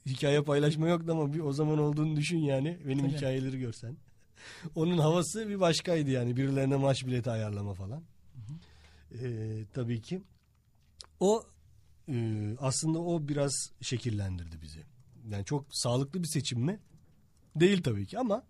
[0.05, 2.77] hikaye paylaşma yoktu ama bir o zaman olduğunu düşün yani.
[2.87, 3.17] Benim Tabii.
[3.17, 3.97] hikayeleri görsen.
[4.75, 6.37] Onun havası bir başkaydı yani.
[6.37, 8.03] Birilerine maç bileti ayarlama falan.
[9.21, 10.21] Ee, tabii ki.
[11.19, 11.43] O
[12.09, 14.79] e, aslında o biraz şekillendirdi bizi.
[15.29, 16.79] Yani çok sağlıklı bir seçim mi?
[17.55, 18.43] Değil tabii ki ama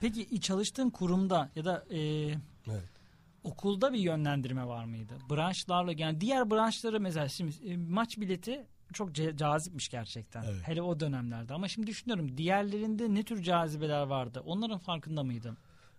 [0.00, 2.00] Peki çalıştığın kurumda ya da e,
[2.66, 2.88] evet.
[3.44, 5.14] okulda bir yönlendirme var mıydı?
[5.30, 10.42] Branşlarla yani diğer branşları mesela şimdi e, maç bileti çok cazipmiş gerçekten.
[10.42, 10.60] Evet.
[10.62, 11.54] Hele o dönemlerde.
[11.54, 14.42] Ama şimdi düşünüyorum diğerlerinde ne tür cazibeler vardı?
[14.44, 15.58] Onların farkında mıydın?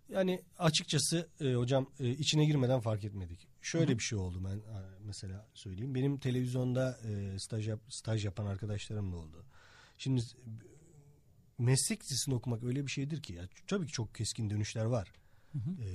[0.09, 3.47] Yani açıkçası e, hocam e, içine girmeden fark etmedik.
[3.61, 4.61] Şöyle bir şey oldu ben
[5.05, 5.95] mesela söyleyeyim.
[5.95, 9.45] Benim televizyonda e, staj yap, staj yapan arkadaşlarım da oldu.
[9.97, 10.21] Şimdi
[11.62, 15.12] meslek lisesini okumak öyle bir şeydir ki ya tabii ki çok keskin dönüşler var.
[15.56, 15.89] E,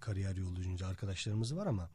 [0.00, 1.90] kariyer yolculuğunca arkadaşlarımız var ama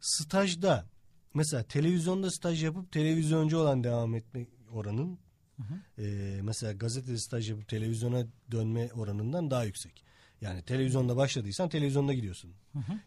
[0.00, 0.86] stajda
[1.34, 5.18] mesela televizyonda staj yapıp televizyoncu olan devam etme oranın
[5.98, 10.04] e, mesela gazetede staj yapıp televizyona dönme oranından daha yüksek.
[10.40, 12.54] Yani televizyonda başladıysan televizyonda gidiyorsun.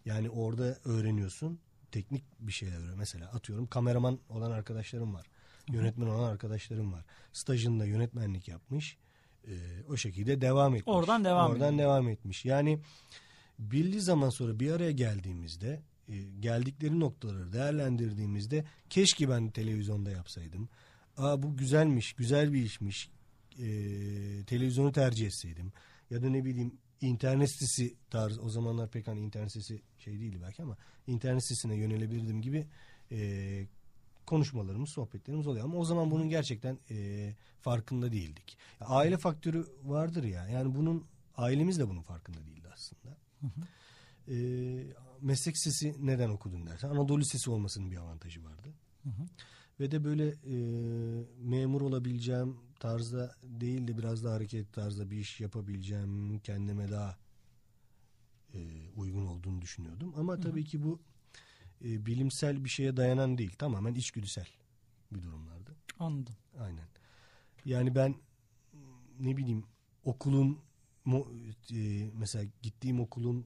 [0.05, 1.60] Yani orada öğreniyorsun.
[1.91, 2.99] Teknik bir şeyler öğreniyorsun.
[2.99, 5.27] Mesela atıyorum kameraman olan arkadaşlarım var.
[5.67, 7.05] Yönetmen olan arkadaşlarım var.
[7.34, 8.97] Stajında yönetmenlik yapmış.
[9.47, 10.95] E, o şekilde devam etmiş.
[10.95, 11.89] Oradan devam Oradan ediyor.
[11.89, 12.45] devam etmiş.
[12.45, 12.79] Yani
[13.60, 20.69] belli zaman sonra bir araya geldiğimizde e, geldikleri noktaları değerlendirdiğimizde keşke ben televizyonda yapsaydım.
[21.17, 23.10] Aa bu güzelmiş, güzel bir işmiş.
[23.60, 23.67] E,
[24.47, 25.71] televizyonu tercih etseydim.
[26.10, 30.39] Ya da ne bileyim internet sitesi tarzı o zamanlar pek hani internet sitesi şey değildi
[30.41, 30.77] belki ama
[31.08, 32.67] internet sitesine yönelebilirdim gibi
[33.12, 33.67] e,
[34.25, 35.65] konuşmalarımız, sohbetlerimiz oluyor.
[35.65, 37.29] Ama o zaman bunun gerçekten e,
[37.61, 38.57] farkında değildik.
[38.79, 40.47] Aile faktörü vardır ya.
[40.47, 41.05] Yani bunun
[41.38, 43.17] ailemiz de bunun farkında değildi aslında.
[44.27, 44.35] E,
[45.21, 48.67] meslek lisesi neden okudun dersen Anadolu Lisesi olmasının bir avantajı vardı.
[49.79, 50.55] Ve de böyle e,
[51.39, 57.17] memur olabileceğim tarzda değil de biraz daha hareket tarzda bir iş yapabileceğim kendime daha
[58.53, 58.59] e,
[58.95, 60.13] uygun olduğunu düşünüyordum.
[60.17, 60.99] Ama tabii ki bu
[61.85, 63.55] e, bilimsel bir şeye dayanan değil.
[63.57, 64.47] Tamamen içgüdüsel
[65.11, 65.75] bir durumlardı.
[65.99, 66.35] Anladım.
[66.59, 66.87] Aynen.
[67.65, 68.15] Yani ben
[69.19, 69.63] ne bileyim
[70.03, 70.59] okulun
[71.71, 73.45] e, mesela gittiğim okulun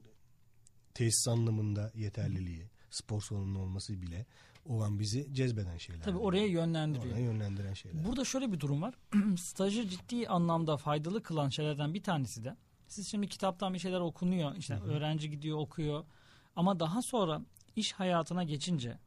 [0.94, 4.26] tesis anlamında yeterliliği, spor salonunun olması bile
[4.68, 6.02] o an bizi cezbeden şeyler.
[6.02, 7.14] Tabii oraya yönlendiriyor.
[7.14, 8.04] Oraya yönlendiren şeyler.
[8.04, 8.94] Burada şöyle bir durum var.
[9.38, 12.56] Stajı ciddi anlamda faydalı kılan şeylerden bir tanesi de
[12.88, 14.56] siz şimdi kitaptan bir şeyler okunuyor.
[14.56, 16.04] işte öğrenci gidiyor okuyor.
[16.56, 17.42] Ama daha sonra
[17.76, 18.98] iş hayatına geçince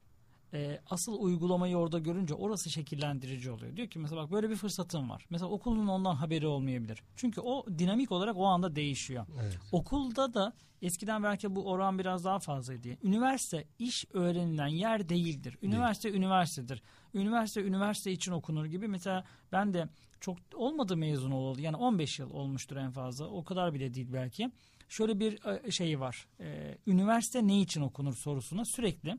[0.53, 3.75] e, asıl uygulamayı orada görünce orası şekillendirici oluyor.
[3.75, 5.25] Diyor ki mesela bak böyle bir fırsatım var.
[5.29, 7.03] Mesela okulun ondan haberi olmayabilir.
[7.15, 9.25] Çünkü o dinamik olarak o anda değişiyor.
[9.41, 9.59] Evet.
[9.71, 12.87] Okulda da eskiden belki bu oran biraz daha fazlaydı.
[13.03, 15.57] Üniversite iş öğrenilen yer değildir.
[15.61, 16.83] Üniversite üniversitedir.
[17.13, 18.87] Üniversite üniversite için okunur gibi.
[18.87, 19.87] Mesela ben de
[20.19, 21.61] çok olmadı mezun olalı.
[21.61, 23.27] Yani 15 yıl olmuştur en fazla.
[23.27, 24.51] O kadar bile değil belki.
[24.89, 26.27] Şöyle bir e, şey var.
[26.39, 29.17] Ee, üniversite ne için okunur sorusuna sürekli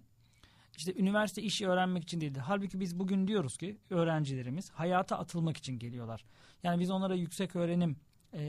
[0.77, 2.41] işte üniversite işi öğrenmek için değildir.
[2.41, 6.25] Halbuki biz bugün diyoruz ki öğrencilerimiz hayata atılmak için geliyorlar.
[6.63, 7.97] Yani biz onlara yüksek öğrenim
[8.33, 8.43] e,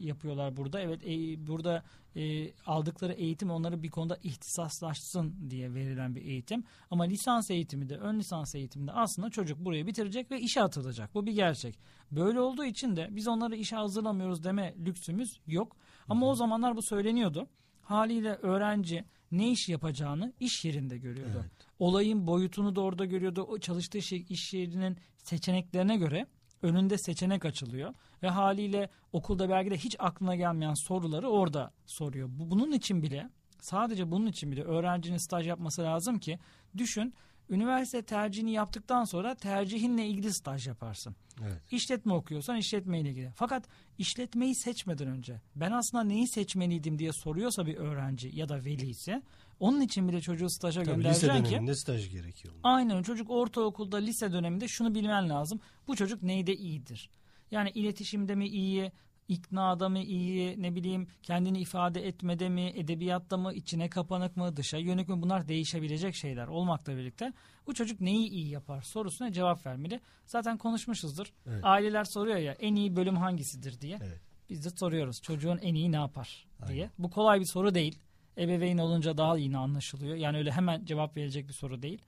[0.00, 0.80] yapıyorlar burada.
[0.80, 1.82] Evet e, burada
[2.16, 6.64] e, aldıkları eğitim onları bir konuda ihtisaslaşsın diye verilen bir eğitim.
[6.90, 11.14] Ama lisans eğitimi de ön lisans eğitimi de aslında çocuk burayı bitirecek ve işe atılacak.
[11.14, 11.78] Bu bir gerçek.
[12.12, 15.76] Böyle olduğu için de biz onları işe hazırlamıyoruz deme lüksümüz yok.
[16.08, 17.48] Ama o zamanlar bu söyleniyordu.
[17.82, 21.44] Haliyle öğrenci ne iş yapacağını iş yerinde görüyordu.
[21.78, 23.42] Olayın boyutunu da orada görüyordu.
[23.42, 26.26] O çalıştığı şey, iş yerinin seçeneklerine göre
[26.62, 32.28] önünde seçenek açılıyor ve haliyle okulda belki de hiç aklına gelmeyen soruları orada soruyor.
[32.32, 36.38] Bu, bunun için bile sadece bunun için bile öğrencinin staj yapması lazım ki
[36.76, 37.14] düşün
[37.50, 41.16] Üniversite tercihini yaptıktan sonra tercihinle ilgili staj yaparsın.
[41.42, 41.62] Evet.
[41.70, 43.32] İşletme okuyorsan işletmeyle ilgili.
[43.36, 43.64] Fakat
[43.98, 49.22] işletmeyi seçmeden önce ben aslında neyi seçmeliydim diye soruyorsa bir öğrenci ya da veli ise
[49.60, 52.54] onun için bile çocuğu staja Tabii lise göndereceksin ki döneminde staj gerekiyor.
[52.62, 55.60] Aynen çocuk ortaokulda lise döneminde şunu bilmen lazım.
[55.86, 57.10] Bu çocuk neyde iyidir?
[57.50, 58.92] Yani iletişimde mi iyi,
[59.28, 64.78] iknada mı iyi, ne bileyim kendini ifade etmede mi, edebiyatta mı, içine kapanık mı, dışa
[64.78, 67.32] yönük mü bunlar değişebilecek şeyler olmakla birlikte
[67.66, 70.00] bu çocuk neyi iyi yapar sorusuna cevap vermeli.
[70.26, 71.32] Zaten konuşmuşuzdur.
[71.46, 71.60] Evet.
[71.62, 73.98] Aileler soruyor ya en iyi bölüm hangisidir diye.
[74.02, 74.20] Evet.
[74.50, 76.82] Biz de soruyoruz çocuğun en iyi ne yapar diye.
[76.82, 76.92] Aynen.
[76.98, 77.98] Bu kolay bir soru değil.
[78.38, 80.16] Ebeveyn olunca daha iyi anlaşılıyor.
[80.16, 82.02] Yani öyle hemen cevap verecek bir soru değil.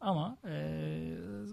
[0.00, 0.52] Ama e,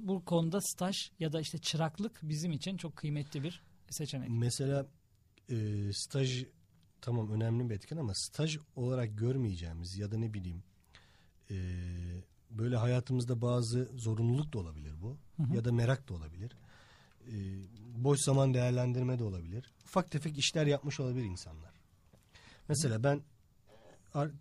[0.02, 4.30] bu konuda staj ya da işte çıraklık bizim için çok kıymetli bir seçenek.
[4.30, 4.86] Mesela
[5.50, 6.46] e, staj
[7.02, 10.64] tamam önemli bir etken ama staj olarak görmeyeceğimiz ya da ne bileyim
[11.52, 11.56] e,
[12.52, 15.18] böyle hayatımızda bazı zorunluluk da olabilir bu
[15.56, 16.52] ya da merak da olabilir.
[17.28, 17.34] E,
[18.04, 19.72] boş zaman değerlendirme de olabilir.
[19.86, 21.74] Ufak tefek işler yapmış olabilir insanlar.
[22.70, 23.22] Mesela ben
[24.14, 24.34] ar- e,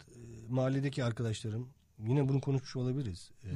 [0.49, 1.69] mahalledeki arkadaşlarım
[1.99, 3.31] yine bunu konuşmuş olabiliriz.
[3.45, 3.49] E,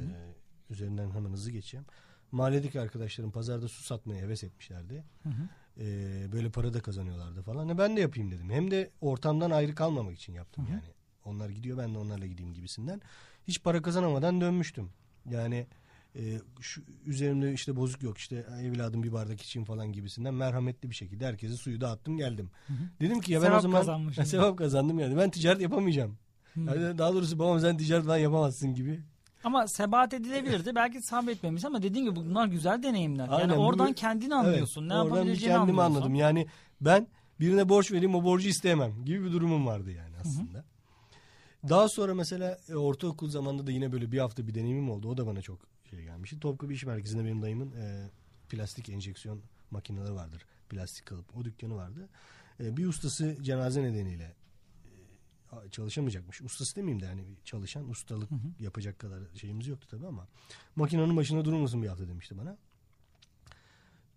[0.69, 1.85] üzerinden hemen hızlı geçeceğim.
[2.31, 5.03] Mahalledeki arkadaşlarım pazarda su satmaya heves etmişlerdi.
[5.79, 5.85] E,
[6.31, 7.69] böyle para da kazanıyorlardı falan.
[7.69, 8.49] E, ben de yapayım dedim.
[8.49, 10.93] Hem de ortamdan ayrı kalmamak için yaptım yani.
[11.25, 13.01] Onlar gidiyor ben de onlarla gideyim gibisinden.
[13.47, 14.89] Hiç para kazanamadan dönmüştüm.
[15.29, 15.67] Yani
[16.15, 20.95] e, şu üzerimde işte bozuk yok işte evladım bir bardak için falan gibisinden merhametli bir
[20.95, 22.49] şekilde herkese suyu dağıttım geldim.
[23.01, 26.17] Dedim ki ya ben Sevap o zaman sevap kazandım yani ben ticaret yapamayacağım.
[26.55, 29.03] Yani daha doğrusu babam sen ticaret falan yapamazsın gibi.
[29.43, 30.75] Ama sebat edilebilirdi.
[30.75, 33.27] Belki sabretmemiş ama dediğin gibi bunlar güzel deneyimler.
[33.29, 34.81] Aynen, yani oradan bu- kendini anlıyorsun.
[34.81, 35.95] Evet, ne oradan yapabileceğini kendimi anlıyorsun.
[35.95, 36.15] anladım.
[36.15, 36.47] Yani
[36.81, 37.07] ben
[37.39, 40.63] birine borç vereyim o borcu isteyemem gibi bir durumum vardı yani aslında.
[41.69, 45.09] Daha sonra mesela e, ortaokul zamanında da yine böyle bir hafta bir deneyimim oldu.
[45.09, 46.39] O da bana çok şey gelmişti.
[46.39, 48.09] Topkapı İş Merkezi'nde benim dayımın e,
[48.49, 50.45] plastik enjeksiyon makineleri vardır.
[50.69, 51.37] Plastik kalıp.
[51.37, 52.09] O dükkanı vardı.
[52.59, 54.33] E, bir ustası cenaze nedeniyle
[55.71, 56.41] çalışamayacakmış.
[56.41, 60.27] Ustası demeyeyim de yani çalışan ustalık yapacak kadar şeyimiz yoktu tabii ama
[60.75, 62.57] makinenin başında durur musun bir hafta demişti bana.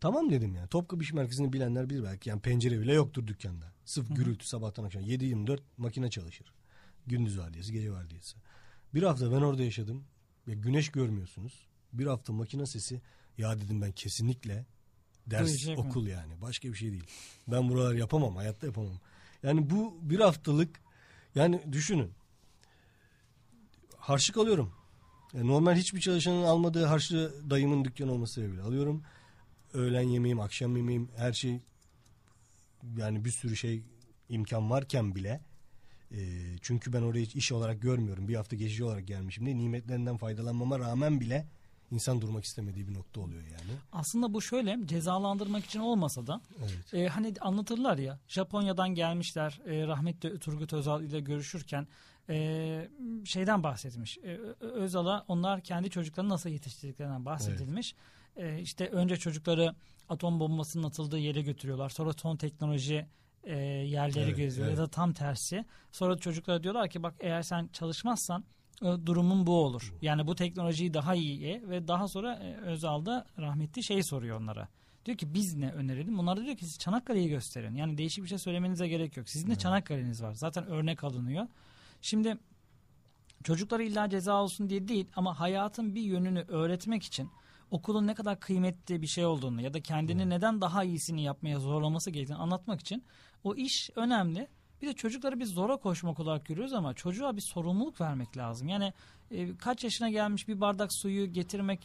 [0.01, 0.68] Tamam dedim yani.
[0.68, 2.31] Topkapı İş Merkezi'ni bilenler bir belki.
[2.31, 3.72] Yani pencere bile yoktur dükkanda.
[3.85, 5.03] Sırf gürültü sabahtan akşam.
[5.03, 6.53] 7-24 makine çalışır.
[7.07, 8.37] Gündüz vardiyası, gece vardiyası.
[8.94, 10.05] Bir hafta ben orada yaşadım.
[10.49, 11.66] Ve güneş görmüyorsunuz.
[11.92, 13.01] Bir hafta makine sesi.
[13.38, 14.66] Ya dedim ben kesinlikle
[15.27, 15.85] ders Duyacak mı?
[15.85, 16.40] okul yani.
[16.40, 17.05] Başka bir şey değil.
[17.49, 18.37] Ben buraları yapamam.
[18.37, 19.01] Hayatta yapamam.
[19.42, 20.81] Yani bu bir haftalık
[21.37, 22.12] yani düşünün.
[23.96, 24.72] Harçlık alıyorum.
[25.33, 29.03] Yani normal hiçbir çalışanın almadığı harçlığı dayımın dükkanı olması sebebiyle alıyorum.
[29.72, 31.61] Öğlen yemeğim, akşam yemeğim her şey
[32.96, 33.83] yani bir sürü şey
[34.29, 35.40] imkan varken bile
[36.12, 36.18] e,
[36.62, 38.29] çünkü ben orayı iş olarak görmüyorum.
[38.29, 41.46] Bir hafta geçici olarak gelmişim diye nimetlerinden faydalanmama rağmen bile
[41.90, 43.79] insan durmak istemediği bir nokta oluyor yani.
[43.92, 46.94] Aslında bu şöyle cezalandırmak için olmasa da Evet.
[46.94, 51.87] e, hani anlatırlar ya Japonya'dan gelmişler e, rahmetli Turgut Özal ile görüşürken
[52.29, 52.88] e,
[53.25, 54.18] şeyden bahsetmiş.
[54.18, 57.94] E, Özal'a onlar kendi çocuklarını nasıl yetiştirdiklerinden bahsedilmiş.
[58.37, 59.75] E, işte önce çocukları
[60.09, 61.88] atom bombasının atıldığı yere götürüyorlar.
[61.88, 63.07] Sonra son teknoloji
[63.44, 64.79] e, yerleri Evet, geziyor evet.
[64.79, 65.64] ya da tam tersi.
[65.92, 68.44] Sonra çocuklara diyorlar ki bak eğer sen çalışmazsan
[68.83, 69.95] durumun bu olur.
[70.03, 74.69] Yani bu teknolojiyi daha iyi ve daha sonra e, Özal da rahmetli şey soruyor onlara.
[75.07, 76.19] Diyor ki biz ne önerelim?
[76.19, 77.75] Onlar da diyor ki siz Çanakkale'yi gösterin.
[77.75, 79.29] Yani değişik bir şey söylemenize gerek yok.
[79.29, 80.33] Sizin de Çanakkale'niz var.
[80.33, 81.47] Zaten örnek alınıyor.
[82.03, 82.39] Şimdi
[83.45, 87.31] çocuklara illa ceza olsun diye değil ama hayatın bir yönünü öğretmek için
[87.71, 92.11] okulun ne kadar kıymetli bir şey olduğunu ya da kendini neden daha iyisini yapmaya zorlaması
[92.11, 93.05] gerektiğini anlatmak için
[93.45, 94.49] o iş önemli.
[94.83, 98.69] Bir de çocukları biz zora koşmak olarak görüyoruz ama çocuğa bir sorumluluk vermek lazım.
[98.69, 98.93] Yani
[99.31, 101.81] e, kaç yaşına gelmiş bir bardak suyu getirmek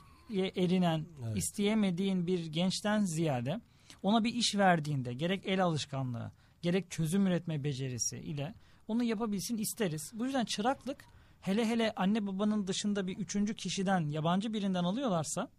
[0.55, 1.37] erinen, Evet.
[1.37, 3.61] isteyemediğin bir gençten ziyade
[4.03, 8.53] ona bir iş verdiğinde gerek el alışkanlığı, gerek çözüm üretme becerisi ile
[8.87, 10.11] onu yapabilsin isteriz.
[10.13, 11.05] Bu yüzden çıraklık
[11.41, 15.49] hele hele anne babanın dışında bir üçüncü kişiden, yabancı birinden alıyorlarsa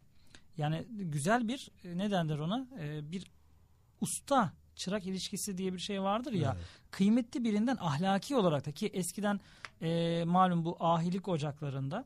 [0.57, 3.31] yani güzel bir e, ne denir ona E, bir
[4.01, 6.66] usta çırak ilişkisi diye bir şey vardır ya Evet.
[6.90, 9.40] kıymetli birinden ahlaki olarak da ki eskiden
[9.83, 12.05] e, malum bu ahilik ocaklarında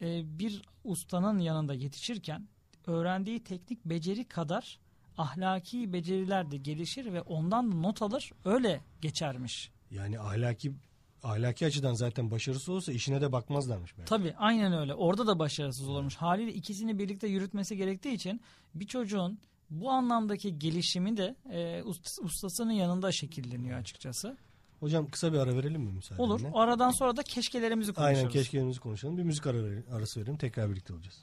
[0.00, 2.48] e, bir ustanın yanında yetişirken
[2.86, 4.78] öğrendiği teknik beceri kadar
[5.18, 9.70] ahlaki beceriler de gelişir ve ondan da not alır öyle geçermiş.
[9.90, 10.72] Yani ahlaki
[11.22, 14.08] ahlaki açıdan zaten başarısı olsa işine de bakmazlarmış belki.
[14.08, 14.94] Tabii aynen öyle.
[14.94, 16.16] Orada da başarısız olurmuş.
[16.16, 18.40] Haliyle ikisini birlikte yürütmesi gerektiği için
[18.74, 19.38] bir çocuğun
[19.70, 24.36] bu anlamdaki gelişimi de e, ust- ustasının yanında şekilleniyor açıkçası.
[24.80, 26.22] Hocam kısa bir ara verelim mi müsaadenle?
[26.26, 26.40] Olur.
[26.52, 28.18] O aradan sonra da keşkelerimizi konuşuruz.
[28.18, 29.18] Aynen keşkelerimizi konuşalım.
[29.18, 29.58] Bir müzik ara,
[29.92, 30.36] arası verelim.
[30.36, 31.18] Tekrar birlikte olacağız.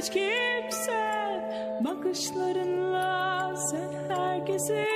[0.00, 1.00] Hiç kimse.
[1.80, 4.86] Bakışlarınla sen herkesi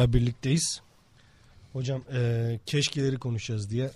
[0.00, 0.80] tekrar birlikteyiz.
[1.72, 3.90] Hocam e, keşkeleri konuşacağız diye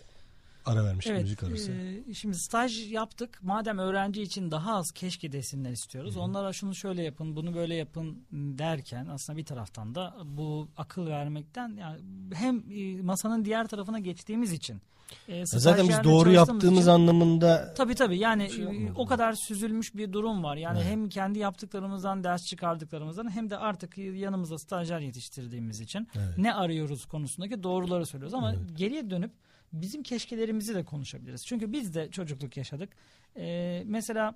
[0.66, 1.72] ara vermiştik Evet, müzik arası.
[1.72, 3.38] e, şimdi staj yaptık.
[3.42, 6.16] Madem öğrenci için daha az keşke desinler istiyoruz.
[6.16, 11.76] Onlara şunu şöyle yapın, bunu böyle yapın derken aslında bir taraftan da bu akıl vermekten
[11.76, 12.00] yani
[12.34, 14.80] hem e, masanın diğer tarafına geçtiğimiz için.
[15.28, 20.12] E, Zaten biz doğru yaptığımız için- anlamında Tabii tabii yani şey o kadar süzülmüş bir
[20.12, 20.56] durum var.
[20.56, 20.90] Yani Evet.
[20.90, 26.38] hem kendi yaptıklarımızdan ders çıkardıklarımızdan hem de artık yanımızda stajyer yetiştirdiğimiz için Evet.
[26.38, 28.34] ne arıyoruz konusundaki doğruları söylüyoruz.
[28.34, 28.60] Ama Evet.
[28.74, 29.32] geriye dönüp
[29.72, 31.46] bizim keşkelerimizi de konuşabiliriz.
[31.46, 32.88] Çünkü biz de çocukluk yaşadık.
[33.36, 34.34] Ee, mesela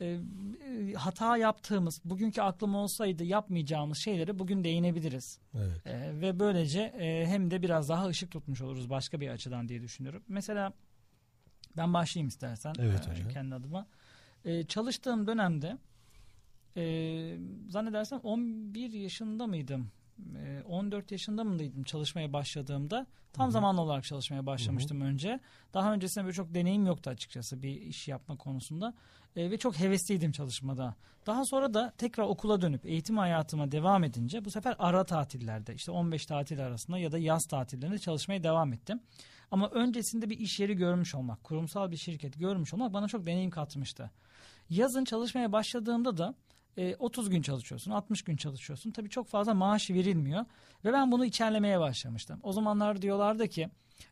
[0.00, 5.38] e, e, hata yaptığımız, bugünkü aklım olsaydı yapmayacağımız şeyleri bugün değinebiliriz.
[5.54, 5.86] evet.
[5.86, 9.82] Ee, ve böylece e, hem de biraz daha ışık tutmuş oluruz başka bir açıdan diye
[9.82, 10.22] düşünüyorum.
[10.28, 10.72] Mesela
[11.76, 13.86] ben başlayayım istersen Evet e, kendi adıma.
[14.44, 15.78] E, çalıştığım dönemde
[16.76, 17.36] e,
[17.68, 19.90] zannedersem 11 yaşında mıydım?
[20.36, 23.06] E, 14 yaşında mıydım çalışmaya başladığımda?
[23.32, 25.40] Tam zamanlı olarak çalışmaya başlamıştım önce.
[25.74, 28.94] Daha öncesinde böyle çok deneyim yoktu açıkçası bir iş yapma konusunda.
[29.36, 30.94] E, ve çok hevesliydim çalışmada.
[31.26, 35.90] Daha sonra da tekrar okula dönüp eğitim hayatıma devam edince bu sefer ara tatillerde işte
[35.90, 39.00] 15 tatil arasında ya da yaz tatillerinde çalışmaya devam ettim.
[39.50, 43.50] Ama öncesinde bir iş yeri görmüş olmak, kurumsal bir şirket görmüş olmak bana çok deneyim
[43.50, 44.10] katmıştı.
[44.70, 46.34] Yazın çalışmaya başladığımda da
[46.76, 48.90] e, 30 gün çalışıyorsun, 60 gün çalışıyorsun.
[48.90, 50.44] Tabii çok fazla maaş verilmiyor
[50.84, 52.40] ve ben bunu içerlemeye başlamıştım.
[52.42, 53.68] O zamanlar diyorlardı ki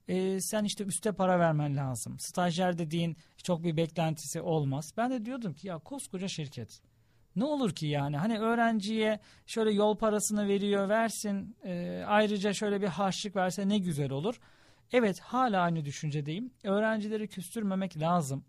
[0.08, 2.18] e, sen işte üste para vermen lazım.
[2.18, 4.92] Stajyer dediğin çok bir beklentisi olmaz.
[4.96, 6.80] Ben de diyordum ki ya koskoca şirket.
[7.36, 12.86] Ne olur ki yani hani öğrenciye şöyle yol parasını veriyor versin e, ayrıca şöyle bir
[12.86, 14.40] harçlık verse ne güzel olur.
[14.92, 16.50] Evet hala aynı düşüncedeyim.
[16.64, 18.44] Öğrencileri küstürmemek lazım.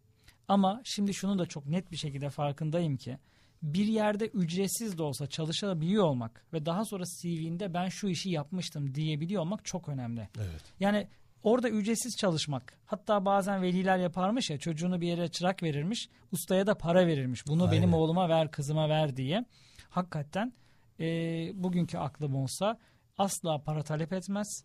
[0.48, 3.18] Ama şimdi şunu da çok net bir şekilde farkındayım ki
[3.62, 8.96] bir yerde ücretsiz de olsa çalışabiliyor olmak ve daha sonra CV'nde ben şu işi yapmıştım
[8.96, 10.30] diyebiliyor olmak çok önemli.
[10.38, 10.62] Evet.
[10.80, 11.08] Yani
[11.44, 16.78] orada ücretsiz çalışmak hatta bazen veliler yaparmış ya çocuğunu bir yere çırak verirmiş ustaya da
[16.78, 17.78] para verirmiş bunu Aynen.
[17.78, 19.46] benim oğluma ver kızıma ver diye.
[19.90, 20.54] Hakikaten
[21.00, 21.06] e,
[21.54, 22.78] bugünkü aklım olsa
[23.18, 24.64] asla para talep etmez.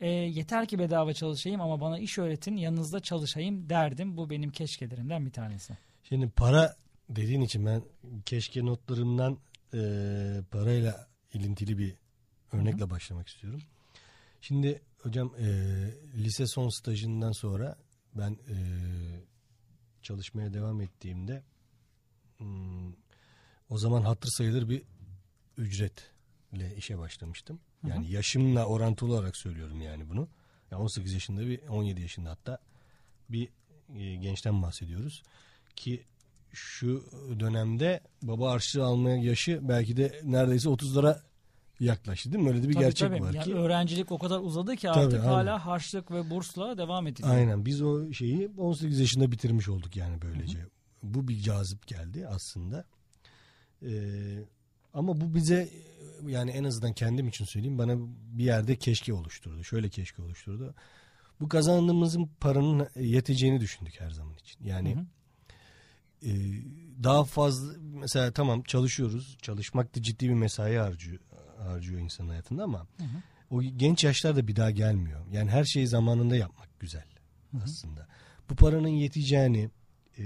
[0.00, 4.16] E, yeter ki bedava çalışayım ama bana iş öğretin yanınızda çalışayım derdim.
[4.16, 5.78] Bu benim keşkelerimden bir tanesi.
[6.02, 6.76] Şimdi para
[7.08, 7.82] dediğin için ben
[8.26, 9.38] keşke notlarımdan
[9.74, 9.78] e,
[10.50, 11.94] parayla ilintili bir
[12.52, 13.62] örnekle başlamak istiyorum.
[14.40, 15.46] Şimdi hocam e,
[16.14, 17.76] lise son stajından sonra
[18.14, 18.56] ben e,
[20.02, 21.42] çalışmaya devam ettiğimde
[22.38, 22.92] hmm,
[23.68, 24.82] o zaman hatır sayılır bir
[25.56, 27.60] ücretle işe başlamıştım.
[27.86, 30.28] Yani yaşımla orantılı olarak söylüyorum yani bunu.
[30.70, 32.58] Yani 18 yaşında bir 17 yaşında hatta
[33.28, 33.48] bir
[33.94, 35.22] e, gençten bahsediyoruz
[35.76, 36.04] ki
[36.54, 37.04] şu
[37.40, 41.20] dönemde baba harçlığı almaya yaşı belki de neredeyse 30'lara
[41.80, 42.50] yaklaştı değil mi?
[42.50, 43.20] Öyle de bir Tabii, gerçek tabii.
[43.20, 43.54] var Ya ki.
[43.54, 45.32] öğrencilik o kadar uzadı ki Tabii, artık aynen.
[45.32, 47.34] hala harçlık ve bursla devam ediliyor.
[47.34, 50.58] Aynen biz o şeyi 18 yaşında bitirmiş olduk yani böylece.
[51.02, 52.84] Bu bir cazip geldi aslında.
[53.82, 53.88] Ee,
[54.94, 55.68] ama bu bize
[56.26, 57.94] yani en azından kendim için söyleyeyim bana
[58.38, 59.64] bir yerde keşke oluşturdu.
[59.64, 60.74] Şöyle keşke oluşturdu.
[61.40, 64.64] Bu kazandığımızın paranın yeteceğini düşündük her zaman için.
[64.64, 65.04] Yani Hı hı.
[66.24, 66.30] E,
[67.02, 69.38] daha fazla mesela tamam çalışıyoruz.
[69.42, 71.18] Çalışmak da ciddi bir mesai harcıyor,
[71.58, 72.86] harcıyor insan hayatında ama
[73.50, 75.20] o genç yaşlarda bir daha gelmiyor.
[75.32, 77.04] Yani her şeyi zamanında yapmak güzel
[77.62, 78.06] aslında.
[78.50, 79.70] Bu paranın yeteceğini
[80.18, 80.24] e,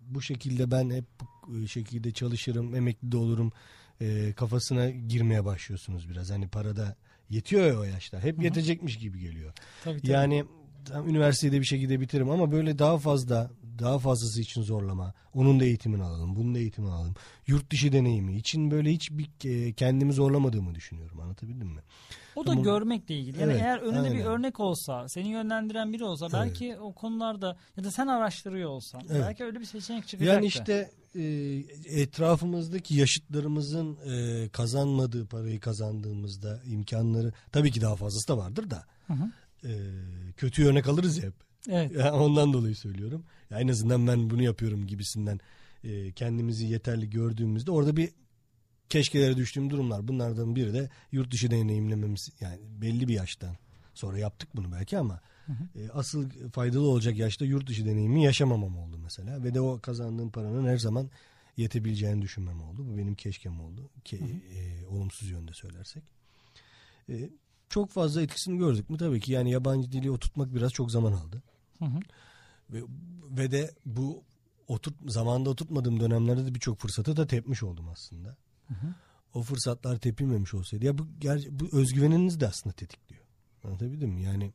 [0.00, 1.04] bu şekilde ben hep
[1.48, 3.52] bu şekilde çalışırım, emekli de olurum
[4.00, 6.30] e, kafasına girmeye başlıyorsunuz biraz.
[6.30, 6.96] Hani parada
[7.30, 8.20] yetiyor ya o yaşta.
[8.20, 9.52] Hep yetecekmiş gibi geliyor.
[9.84, 10.10] Tabii, tabii.
[10.10, 10.44] Yani
[10.84, 15.14] tam üniversitede bir şekilde bitiririm ama böyle daha fazla daha fazlası için zorlama.
[15.34, 17.14] Onun da eğitimini alalım, bunun da eğitimini alalım.
[17.46, 21.20] Yurt dışı deneyimi için böyle hiç bir e, kendimi zorlamadığımı düşünüyorum.
[21.20, 21.80] Anlatabildim mi?
[22.36, 22.64] O da Tamam.
[22.64, 23.40] görmekle ilgili.
[23.40, 24.26] Yani Evet, eğer önünde bir aynen.
[24.26, 29.22] örnek olsa, seni yönlendiren biri olsa belki o konularda ya da sen araştırıyor olsan Evet.
[29.26, 30.34] belki öyle bir seçenek çıkacaktı.
[30.34, 31.22] Yani işte e,
[32.00, 39.12] etrafımızdaki yaşıtlarımızın e, kazanmadığı parayı kazandığımızda imkanları tabii ki daha fazlası da vardır da Hı
[39.12, 39.30] hı.
[39.68, 39.72] e,
[40.36, 41.45] kötü örnek alırız hep.
[41.68, 41.92] Evet.
[41.96, 43.24] Ya ondan dolayı söylüyorum.
[43.50, 45.40] Ya en azından ben bunu yapıyorum gibisinden
[45.84, 48.10] e, kendimizi yeterli gördüğümüzde orada bir
[48.88, 50.08] keşkelere düştüğüm durumlar.
[50.08, 53.56] Bunlardan biri de yurt dışı deneyimlememiz yani belli bir yaştan
[53.94, 55.20] sonra yaptık bunu belki ama
[55.76, 60.30] e, asıl faydalı olacak yaşta yurt dışı deneyimi yaşamamam oldu mesela ve de o kazandığım
[60.30, 61.10] paranın her zaman
[61.56, 62.86] yetebileceğini düşünmem oldu.
[62.88, 63.90] Bu benim keşkem oldu.
[64.04, 66.02] Ke, e, olumsuz yönde söylersek.
[67.08, 67.30] E,
[67.68, 68.98] çok fazla etkisini gördük mü?
[68.98, 71.42] Tabii ki yani yabancı dili oturtmak biraz çok zaman aldı.
[71.78, 72.00] Hı hı.
[72.70, 72.82] Ve,
[73.30, 74.22] ve de bu
[74.68, 78.36] oturt zamanda oturtmadığım dönemlerde de birçok fırsatı da tepmiş oldum aslında.
[79.34, 83.22] O fırsatlar tepilmemiş olsaydı ya bu ger- bu özgüveninizi de aslında tetikliyor.
[83.64, 84.22] Anlatabildim mi?
[84.22, 84.52] Yani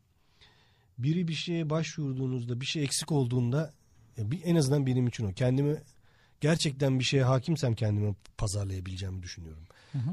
[0.98, 3.74] biri bir şeye başvurduğunuzda bir şey eksik olduğunda
[4.18, 5.34] bir, en azından benim için o.
[5.34, 5.78] Kendimi
[6.42, 9.64] gerçekten bir şeye hakimsem kendimi pazarlayabileceğimi düşünüyorum.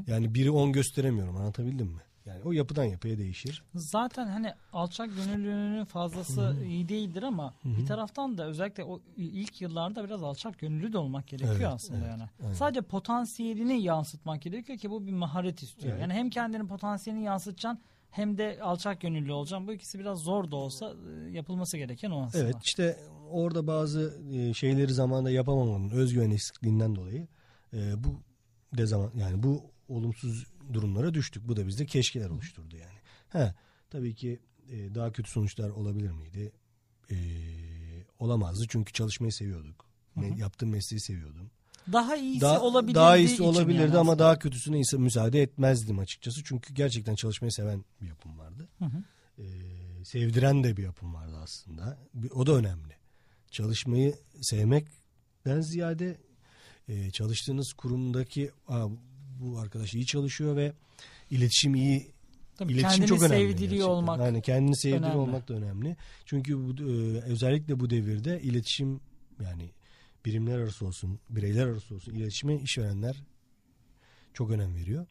[0.07, 2.01] Yani biri on gösteremiyorum anlatabildim mi?
[2.29, 3.63] Yani o yapıdan yapıya değişir.
[3.75, 10.03] Zaten hani alçak gönüllülüğünün fazlası iyi değildir ama bir taraftan da özellikle o ilk yıllarda
[10.03, 12.23] biraz alçak gönüllü de olmak gerekiyor Evet, aslında evet, yani.
[12.43, 12.53] aynen.
[12.53, 15.93] Sadece potansiyelini yansıtmak gerekiyor ki bu bir maharet istiyor.
[15.93, 16.01] Evet.
[16.01, 19.67] Yani hem kendinin potansiyelini yansıtacaksın hem de alçak gönüllü olacaksın.
[19.67, 20.93] Bu ikisi biraz zor da olsa
[21.27, 22.43] e, yapılması gereken o aslında.
[22.43, 22.97] Evet işte
[23.31, 27.27] orada bazı e, şeyleri zamanında yapamamanın özgüven eksikliğinden dolayı
[27.73, 28.21] e, bu
[28.77, 31.47] dezavan yani bu olumsuz durumlara düştük.
[31.47, 32.99] Bu da bizde keşkeler oluşturdu yani.
[33.29, 33.53] He,
[33.89, 34.39] tabii ki
[34.69, 36.51] e, daha kötü sonuçlar olabilir miydi?
[37.11, 37.15] E,
[38.19, 39.85] olamazdı çünkü çalışmayı seviyorduk.
[40.17, 41.51] Me- yaptığım mesleği seviyordum.
[41.93, 42.95] Daha iyisi Daha, olabilirdi.
[42.95, 44.23] daha iyisi olabilirdi yani ama aslında.
[44.25, 46.41] daha kötüsüne ise müsaade etmezdim açıkçası.
[46.43, 48.67] Çünkü gerçekten çalışmayı seven bir yapım vardı.
[48.79, 49.03] Hı hı.
[49.39, 49.45] Ee,
[50.05, 51.97] sevdiren de bir yapım vardı aslında.
[52.33, 52.93] O da önemli.
[53.51, 56.17] Çalışmayı sevmekten ziyade
[56.87, 58.87] e, çalıştığınız kurumdaki Aa,
[59.39, 60.73] bu arkadaş iyi çalışıyor ve
[61.31, 62.11] iletişim iyi
[62.57, 63.35] Tabii İletişim kendini çok önemli.
[63.51, 63.89] sevdiriyor gerçekten.
[63.89, 64.19] olmak.
[64.19, 65.17] Yani kendini sevdiriyor önemli.
[65.17, 65.95] olmak da önemli.
[66.25, 69.01] Çünkü bu, e, özellikle bu devirde iletişim
[69.43, 69.71] yani
[70.25, 73.23] birimler arası olsun, bireyler arası olsun iletişime işverenler
[74.33, 75.05] çok önem veriyor.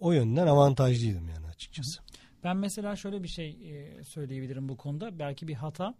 [0.00, 2.00] O yönden avantajlıydım yani açıkçası.
[2.44, 5.18] Ben mesela şöyle bir şey e, söyleyebilirim bu konuda.
[5.18, 5.94] Belki bir hata.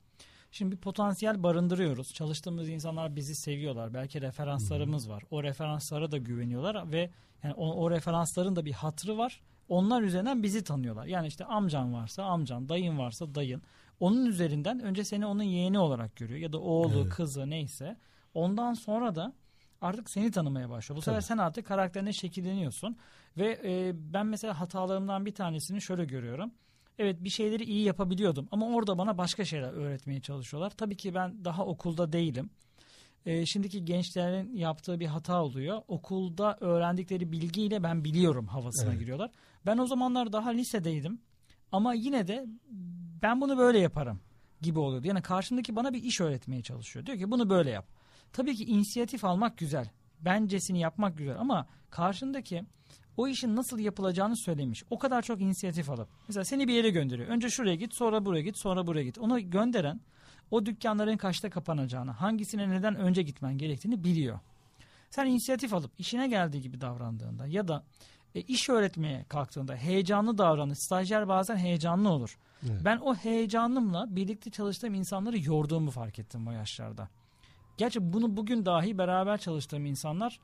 [0.50, 2.14] Şimdi bir potansiyel barındırıyoruz.
[2.14, 3.94] Çalıştığımız insanlar bizi seviyorlar.
[3.94, 5.22] Belki referanslarımız var.
[5.30, 7.10] O referanslara da güveniyorlar ve
[7.42, 9.40] yani o, o referansların da bir hatrı var.
[9.68, 11.06] Onlar üzerinden bizi tanıyorlar.
[11.06, 13.62] Yani işte amcan varsa amcan, dayın varsa dayın.
[14.00, 17.12] Onun üzerinden önce seni onun yeğeni olarak görüyor ya da oğlu, Evet.
[17.12, 17.96] kızı neyse.
[18.34, 19.32] Ondan sonra da
[19.80, 20.96] artık seni tanımaya başlıyor.
[20.96, 21.26] Bu sefer Tabii.
[21.26, 22.96] sen artık karakterine şekilleniyorsun.
[23.36, 26.52] Ve e, ben mesela hatalarımdan bir tanesini şöyle görüyorum.
[27.02, 30.70] Evet bir şeyleri iyi yapabiliyordum ama orada bana başka şeyler öğretmeye çalışıyorlar.
[30.70, 32.50] Tabii ki ben daha okulda değilim.
[33.26, 35.82] E, şimdiki gençlerin yaptığı bir hata oluyor.
[35.88, 39.00] Okulda öğrendikleri bilgiyle ben biliyorum havasına Evet.
[39.00, 39.30] giriyorlar.
[39.66, 41.20] Ben o zamanlar daha lisedeydim
[41.72, 42.46] ama yine de
[43.22, 44.20] ben bunu böyle yaparım
[44.60, 45.06] gibi oluyordu.
[45.06, 47.06] Yani karşımdaki bana bir iş öğretmeye çalışıyor.
[47.06, 47.86] Diyor ki bunu böyle yap.
[48.32, 49.90] Tabii ki inisiyatif almak güzel.
[50.20, 52.64] Bencesini yapmak güzel ama karşındaki
[53.20, 54.84] o işin nasıl yapılacağını söylemiş.
[54.90, 56.08] O kadar çok inisiyatif alıp.
[56.28, 57.28] Mesela seni bir yere gönderiyor.
[57.28, 59.18] Önce şuraya git, sonra buraya git, sonra buraya git.
[59.18, 60.00] Onu gönderen
[60.50, 64.38] o dükkanların kaçta kapanacağını, hangisine neden önce gitmen gerektiğini biliyor.
[65.10, 67.84] Sen inisiyatif alıp işine geldiği gibi davrandığında ya da
[68.34, 72.38] e, iş öğretmeye kalktığında heyecanlı davranış, stajyer bazen heyecanlı olur.
[72.66, 72.80] Evet.
[72.84, 77.08] Ben o heyecanımla birlikte çalıştığım insanları yorduğumu fark ettim o yaşlarda.
[77.76, 80.40] Gerçi bunu bugün dahi beraber çalıştığım insanlar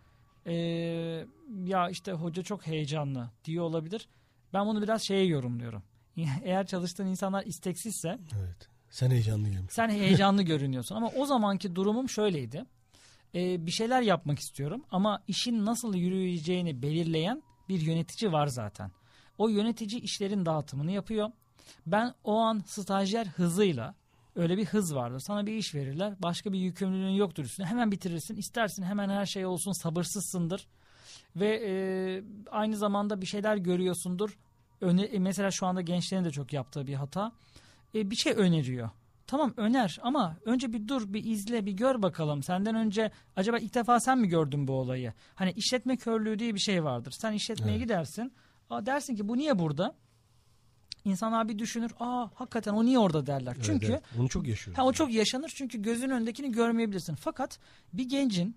[0.46, 1.26] eee,
[1.64, 4.08] ya işte hoca çok heyecanlı diyor olabilir.
[4.52, 5.82] Ben bunu biraz şeye yorumluyorum.
[6.44, 8.68] Eğer çalıştığın insanlar isteksizse Evet.
[8.90, 9.72] Sen heyecanlı gelmiş.
[9.74, 10.94] sen heyecanlı görünüyorsun.
[10.96, 12.64] Ama o zamanki durumum şöyleydi.
[13.34, 18.90] Ee, bir şeyler yapmak istiyorum ama işin nasıl yürüyeceğini belirleyen bir yönetici var zaten.
[19.38, 21.30] O yönetici işlerin dağıtımını yapıyor.
[21.86, 23.94] Ben o an stajyer hızıyla
[24.36, 25.18] öyle bir hız vardır.
[25.20, 26.14] Sana bir iş verirler.
[26.22, 27.66] Başka bir yükümlülüğün yoktur üstüne.
[27.66, 28.36] Hemen bitirirsin.
[28.36, 29.72] İstersin hemen her şey olsun.
[29.72, 30.66] Sabırsızsındır.
[31.36, 31.72] Ve e,
[32.50, 34.38] aynı zamanda bir şeyler görüyorsundur.
[34.80, 37.32] Öne, e, mesela şu anda gençlerin de çok yaptığı bir hata.
[37.94, 38.90] E, bir şey öneriyor.
[39.26, 42.42] Tamam öner ama önce bir dur bir izle bir gör bakalım.
[42.42, 45.12] Senden önce acaba ilk defa sen mi gördün bu olayı?
[45.34, 47.14] Hani işletme körlüğü diye bir şey vardır.
[47.20, 47.82] Sen işletmeye Evet.
[47.82, 48.32] gidersin.
[48.70, 49.94] Aa, dersin ki bu niye burada?
[51.06, 51.92] İnsanlar bir düşünür.
[52.00, 53.52] Aa hakikaten o niye orada derler.
[53.56, 54.02] Evet, Çünkü evet.
[54.18, 54.78] Onu çok yaşıyoruz.
[54.78, 57.14] Ha, o çok yaşanır çünkü gözün önündekini görmeyebilirsin.
[57.14, 57.58] Fakat
[57.92, 58.56] bir gencin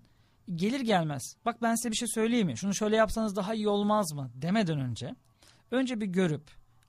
[0.54, 2.56] gelir gelmez bak ben size bir şey söyleyeyim mi?
[2.56, 4.30] Şunu şöyle yapsanız daha iyi olmaz mı?
[4.34, 5.14] Demeden önce
[5.70, 6.42] önce bir görüp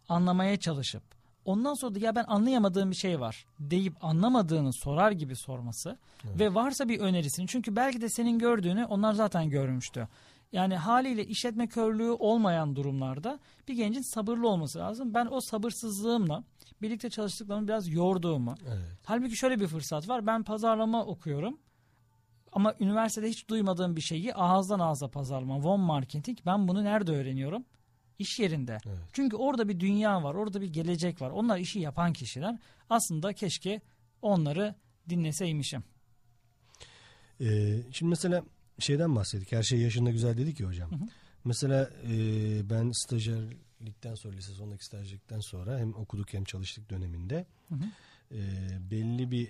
[0.09, 1.03] anlamaya çalışıp
[1.45, 6.53] ondan sonra da ya ben anlayamadığım bir şey var deyip anlamadığını sorar gibi sorması ve
[6.53, 10.07] varsa bir önerisini çünkü belki de senin gördüğünü onlar zaten görmüştü.
[10.52, 15.14] Yani haliyle işletme körlüğü olmayan durumlarda bir gencin sabırlı olması lazım.
[15.14, 16.43] Ben o sabırsızlığımla
[16.82, 18.97] birlikte çalıştıklarımı biraz yorduğumu, Evet.
[19.06, 20.28] Halbuki şöyle bir fırsat var.
[20.28, 21.60] Ben pazarlama okuyorum.
[22.52, 26.38] Ama üniversitede hiç duymadığım bir şeyi ağızdan ağza pazarlama, von marketing.
[26.45, 27.66] Ben bunu nerede öğreniyorum?
[28.20, 28.78] İş yerinde.
[28.86, 28.97] Evet.
[29.14, 31.32] Çünkü orada bir dünya var, orada bir gelecek var.
[31.32, 32.58] Onlar işi yapan kişiler.
[32.89, 33.82] Aslında keşke
[34.22, 34.76] onları
[35.10, 35.84] dinleseymişim.
[37.41, 38.43] Ee, şimdi mesela
[38.82, 39.51] şeyden bahsettik.
[39.51, 40.89] Her şey yaşında güzel dedik ya hocam.
[41.45, 42.13] Mesela e,
[42.69, 47.84] ben stajyerlikten sonra lise sondaki stajyerlikten sonra hem okuduk hem çalıştık döneminde Hı hı.
[48.32, 48.39] e,
[48.91, 49.49] belli bir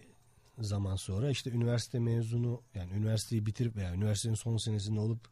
[0.59, 5.27] zaman sonra işte üniversite mezunu yani üniversiteyi bitirip veya üniversitenin son senesinde olup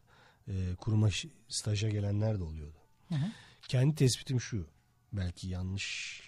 [0.47, 1.09] e, kuruma
[1.49, 2.77] staja gelenler de oluyordu.
[3.09, 3.25] Hı hı.
[3.67, 4.67] Kendi tespitim şu.
[5.13, 6.19] Belki yanlış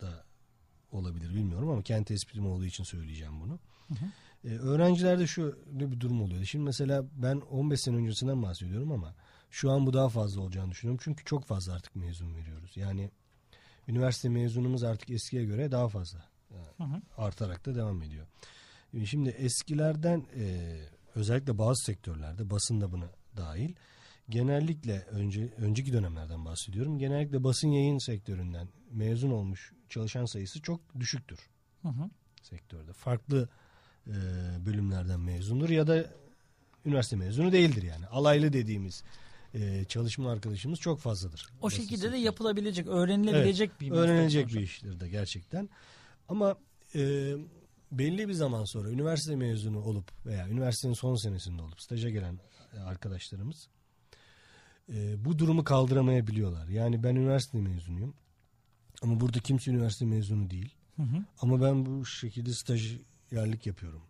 [0.00, 0.24] da
[0.90, 3.58] olabilir bilmiyorum ama kendi tespitim olduğu için söyleyeceğim bunu.
[4.44, 6.44] Ee, öğrencilerde şöyle bir durum oluyor.
[6.44, 9.14] Şimdi mesela ben 15 sene öncesinden bahsediyorum ama
[9.50, 11.00] şu an bu daha fazla olacağını düşünüyorum.
[11.04, 12.76] Çünkü çok fazla artık mezun veriyoruz.
[12.76, 13.10] Yani
[13.88, 16.24] üniversite mezunumuz artık eskiye göre daha fazla
[16.76, 17.02] Hı hı.
[17.16, 18.26] artarak da devam ediyor.
[18.94, 20.76] Ee, Şimdi eskilerden e,
[21.14, 23.74] özellikle bazı sektörlerde basın da buna dahil
[24.28, 26.98] genellikle önce önceki dönemlerden bahsediyorum.
[26.98, 31.38] Genellikle basın yayın sektöründen mezun olmuş çalışan sayısı çok düşüktür
[31.82, 32.10] Hı hı.
[32.42, 32.92] sektörde.
[32.92, 33.48] Farklı
[34.06, 34.16] e,
[34.66, 36.06] bölümlerden mezundur ya da
[36.84, 38.06] üniversite mezunu değildir yani.
[38.06, 39.02] Alaylı dediğimiz
[39.54, 41.46] e, çalışma arkadaşımız çok fazladır.
[41.60, 45.68] O şekilde de yapılabilecek, öğrenilebilecek bir meslek Öğrenilecek bir iştir de gerçekten.
[46.28, 46.56] Ama
[46.94, 47.32] e,
[47.92, 52.40] belli bir zaman sonra üniversite mezunu olup veya üniversitenin son senesinde olup staja gelen
[52.76, 53.68] e, arkadaşlarımız
[54.88, 56.68] e, bu durumu kaldıramayabiliyorlar.
[56.68, 58.14] Yani ben üniversite mezunuyum.
[59.02, 60.74] Ama burada kimse üniversite mezunu değil.
[60.96, 61.24] Hı hı.
[61.40, 62.52] Ama ben bu şekilde
[63.32, 64.02] stajyerlik yapıyorum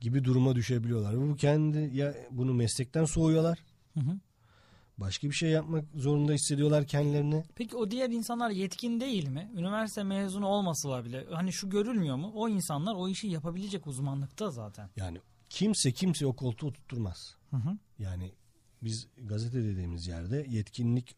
[0.00, 1.14] gibi duruma düşebiliyorlar.
[1.14, 3.58] Ve bu kendi ya bunu meslekten soğuyorlar.
[3.94, 4.18] Hı hı.
[4.98, 7.44] Başka bir şey yapmak zorunda hissediyorlar kendilerini.
[7.54, 9.50] Peki o diğer insanlar yetkin değil mi?
[9.56, 12.32] Üniversite mezunu olmasalar bile hani şu görülmüyor mu?
[12.34, 14.90] O insanlar o işi yapabilecek uzmanlıkta zaten.
[14.96, 15.18] Yani
[15.50, 17.36] kimse kimse o koltuğu tutturmaz.
[17.50, 17.78] Hı hı.
[17.98, 18.32] Yani
[18.82, 21.16] biz gazete dediğimiz yerde yetkinlik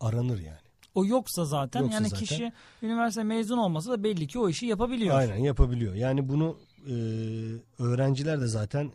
[0.00, 0.66] aranır yani.
[0.94, 2.24] o yoksa zaten Yoksa yani zaten.
[2.26, 5.16] kişi üniversite mezun olmasa da belli ki o işi yapabiliyor.
[5.18, 5.94] Aynen yapabiliyor.
[5.94, 6.58] Yani bunu
[6.88, 6.94] e,
[7.78, 8.92] öğrenciler de zaten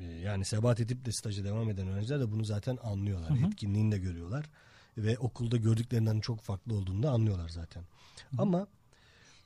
[0.00, 3.30] e, yani sebat edip de staja devam eden öğrenciler de bunu zaten anlıyorlar.
[3.46, 4.46] Etkinliğini de görüyorlar.
[4.98, 7.84] Ve okulda gördüklerinden çok farklı olduğunu da anlıyorlar zaten.
[8.38, 8.66] Ama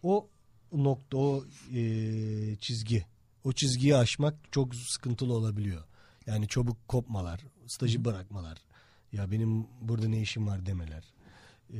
[0.02, 0.28] o
[0.72, 1.44] nokta, o
[1.74, 3.06] e, çizgi,
[3.44, 5.84] o çizgiyi aşmak çok sıkıntılı olabiliyor.
[6.26, 8.58] Yani çabuk kopmalar, stajı bırakmalar.
[9.12, 11.04] Ya benim burada ne işim var demeler.
[11.72, 11.78] E,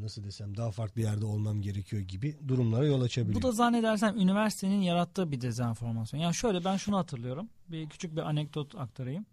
[0.00, 3.42] nasıl desem daha farklı bir yerde olmam gerekiyor gibi durumlara yol açabiliyor.
[3.42, 6.20] Bu da zannedersem üniversitenin yarattığı bir dezenformasyon.
[6.20, 7.48] Yani şöyle ben şunu hatırlıyorum.
[7.68, 9.26] Bir küçük bir anekdot aktarayım.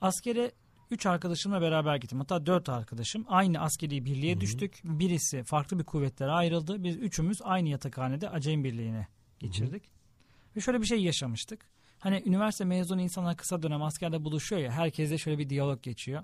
[0.00, 0.52] Askere
[0.90, 2.18] 3 arkadaşımla beraber gittim.
[2.18, 3.24] Hatta 4 arkadaşım.
[3.28, 4.80] Aynı askeri birliğe düştük.
[4.84, 6.84] Birisi farklı bir kuvvetlere ayrıldı.
[6.84, 9.06] Biz üçümüz aynı yatakhanede Acem Birliği'ne
[9.38, 9.82] geçirdik.
[10.56, 11.66] Ve şöyle bir şey yaşamıştık.
[11.98, 14.72] Hani üniversite mezunu insanlar kısa dönem askerde buluşuyor ya.
[14.72, 16.22] Herkesle şöyle bir diyalog geçiyor.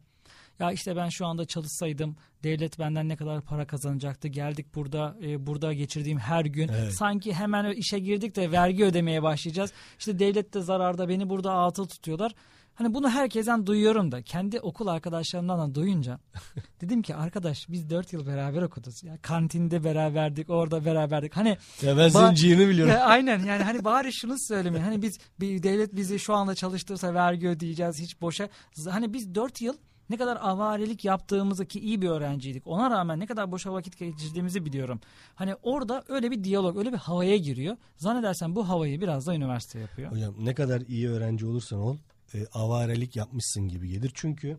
[0.60, 4.28] Ya işte ben şu anda çalışsaydım devlet benden ne kadar para kazanacaktı.
[4.28, 6.92] Geldik burada e, burada geçirdiğim her gün Evet.
[6.92, 9.72] sanki hemen işe girdik de vergi ödemeye başlayacağız.
[9.98, 12.32] İşte devlet de zararda beni burada atıl tutuyorlar.
[12.74, 16.18] Hani bunu herkesten duyuyorum da kendi okul arkadaşlarımdan da duyunca
[16.80, 19.04] dedim ki arkadaş biz dört yıl beraber okuduk.
[19.04, 21.36] Ya kantinde beraberdik, orada beraberdik.
[21.36, 22.94] Hani Ya ben ciğerini biliyorum.
[22.94, 24.84] ya aynen yani hani bari şunu söylemeyin.
[24.84, 28.48] Hani biz bir devlet bizi şu anda çalıştırsa vergi ödeyeceğiz hiç boşa.
[28.90, 29.74] Hani biz 4 yıl
[30.10, 32.66] ne kadar avarelik yaptığımızı ki iyi bir öğrenciydik.
[32.66, 35.00] Ona rağmen ne kadar boşa vakit geçirdiğimizi biliyorum.
[35.34, 37.76] Hani orada öyle bir diyalog, öyle bir havaya giriyor.
[37.96, 40.12] Zannedersen bu havayı biraz da üniversite yapıyor.
[40.12, 41.96] Hocam ne kadar iyi öğrenci olursan ol
[42.34, 44.10] e, avarelik yapmışsın gibi gelir.
[44.14, 44.58] Çünkü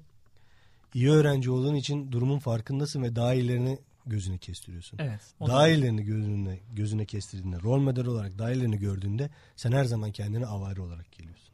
[0.93, 4.97] iyi öğrenci olduğun için durumun farkındasın ve daha iyilerini gözüne kestiriyorsun.
[5.02, 5.22] Evet.
[5.39, 10.45] Daha iyilerini gözüne, gözüne kestirdiğinde, rol model olarak daha iyilerini gördüğünde sen her zaman kendine
[10.45, 11.49] avari olarak geliyorsun.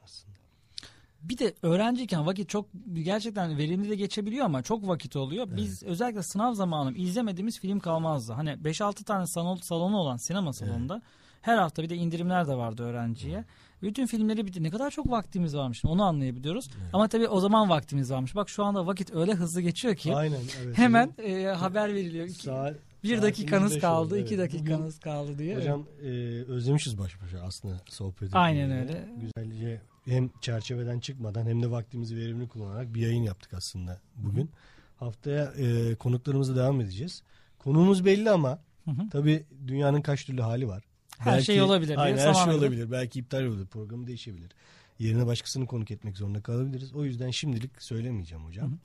[1.29, 5.47] Bir de öğrenciyken vakit çok gerçekten verimli de geçebiliyor ama çok vakit oluyor.
[5.57, 8.33] Biz özellikle sınav zamanı izlemediğimiz film kalmazdı.
[8.33, 11.01] Hani 5-6 tane salon, salonu olan sinema salonunda
[11.41, 13.43] her hafta bir de indirimler de vardı öğrenciye.
[13.81, 14.63] Bütün filmleri bitti.
[14.63, 16.69] Ne kadar çok vaktimiz varmış onu anlayabiliyoruz.
[16.93, 18.35] Ama tabii o zaman vaktimiz varmış.
[18.35, 20.39] Bak şu anda vakit öyle hızlı geçiyor ki Aynen.
[20.63, 20.77] Evet.
[20.77, 22.27] hemen e, haber veriliyor.
[22.27, 24.53] İki- Saat, bir dakikanız kaldı, oldu, iki evet.
[24.53, 25.55] dakikanız kaldı diye.
[25.55, 26.07] Bugün, hocam e,
[26.51, 28.81] özlemişiz baş başa aslında sohbet Aynen etmeyi.
[28.81, 29.09] öyle.
[29.21, 34.49] Güzelce hem çerçeveden çıkmadan hem de vaktimizi verimli kullanarak bir yayın yaptık aslında bugün.
[34.97, 37.23] Haftaya e, konuklarımıza devam edeceğiz.
[37.59, 39.09] Konuğumuz belli ama Hı hı.
[39.11, 40.83] tabii dünyanın kaç türlü hali var.
[41.17, 42.91] Her şey olabilir Aynen her şey olabilir.
[42.91, 43.67] Belki iptal olur.
[43.67, 44.51] Programı değişebilir.
[44.99, 46.93] Yerine başkasını konuk etmek zorunda kalabiliriz.
[46.93, 48.77] O yüzden şimdilik söylemeyeceğim hocam.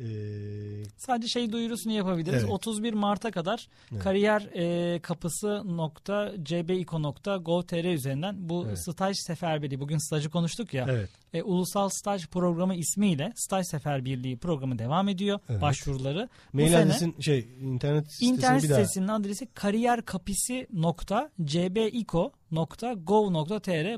[0.00, 2.42] Ee, Sadece şey duyurusunu yapabiliriz.
[2.42, 2.52] Evet.
[2.52, 4.02] 31 Mart'a kadar Evet.
[4.02, 8.78] kariyer e, kapısı nokta cbiko.gov.tr üzerinden bu Evet.
[8.78, 10.86] staj seferberliği bugün stajı konuştuk ya.
[10.90, 11.10] evet.
[11.32, 15.38] E, Ulusal Staj Programı ismiyle staj seferberliği programı devam ediyor.
[15.48, 15.62] Evet.
[15.62, 16.28] Başvuruları.
[16.52, 18.78] Bu Mail sene adresin şey internet sitesini internet bir daha.
[18.78, 22.45] sitesinin adresi kariyerkapisi.cbiko.gov.tr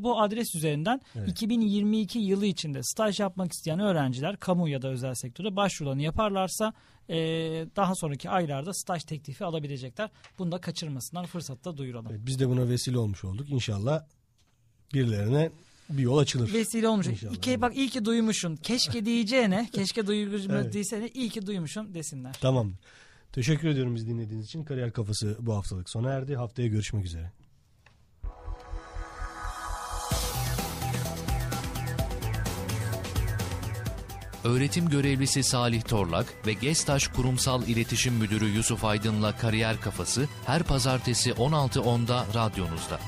[0.02, 1.28] bu adres üzerinden Evet.
[1.28, 6.72] 2022 yılı içinde staj yapmak isteyen öğrenciler kamu ya da özel sektörde başvurularını yaparlarsa
[7.08, 7.16] e,
[7.76, 10.10] daha sonraki aylarda staj teklifi alabilecekler.
[10.38, 12.06] Bunu da kaçırmasınlar fırsatı da duyuralım.
[12.10, 13.50] Evet, biz de buna vesile olmuş olduk.
[13.50, 14.04] İnşallah
[14.94, 15.50] birilerine
[15.90, 16.52] bir yol açılır.
[16.52, 17.06] Vesile olmuş.
[17.06, 18.56] İnşallah, İki, bak iyi ki duymuşsun.
[18.56, 21.16] Keşke diyeceğine, keşke duyurmuşum Evet.
[21.16, 22.36] iyi ki duymuşsun desinler.
[22.40, 22.72] Tamam.
[23.32, 24.64] Teşekkür ediyorum bizi dinlediğiniz için.
[24.64, 26.36] Kariyer Kafası bu haftalık sona erdi.
[26.36, 27.32] Haftaya görüşmek üzere.
[34.44, 41.30] Öğretim görevlisi Salih Torlak ve Gestaş Kurumsal İletişim Müdürü Yusuf Aydın'la Kariyer Kafası her pazartesi
[41.30, 43.00] 16.10'da radyonuzda.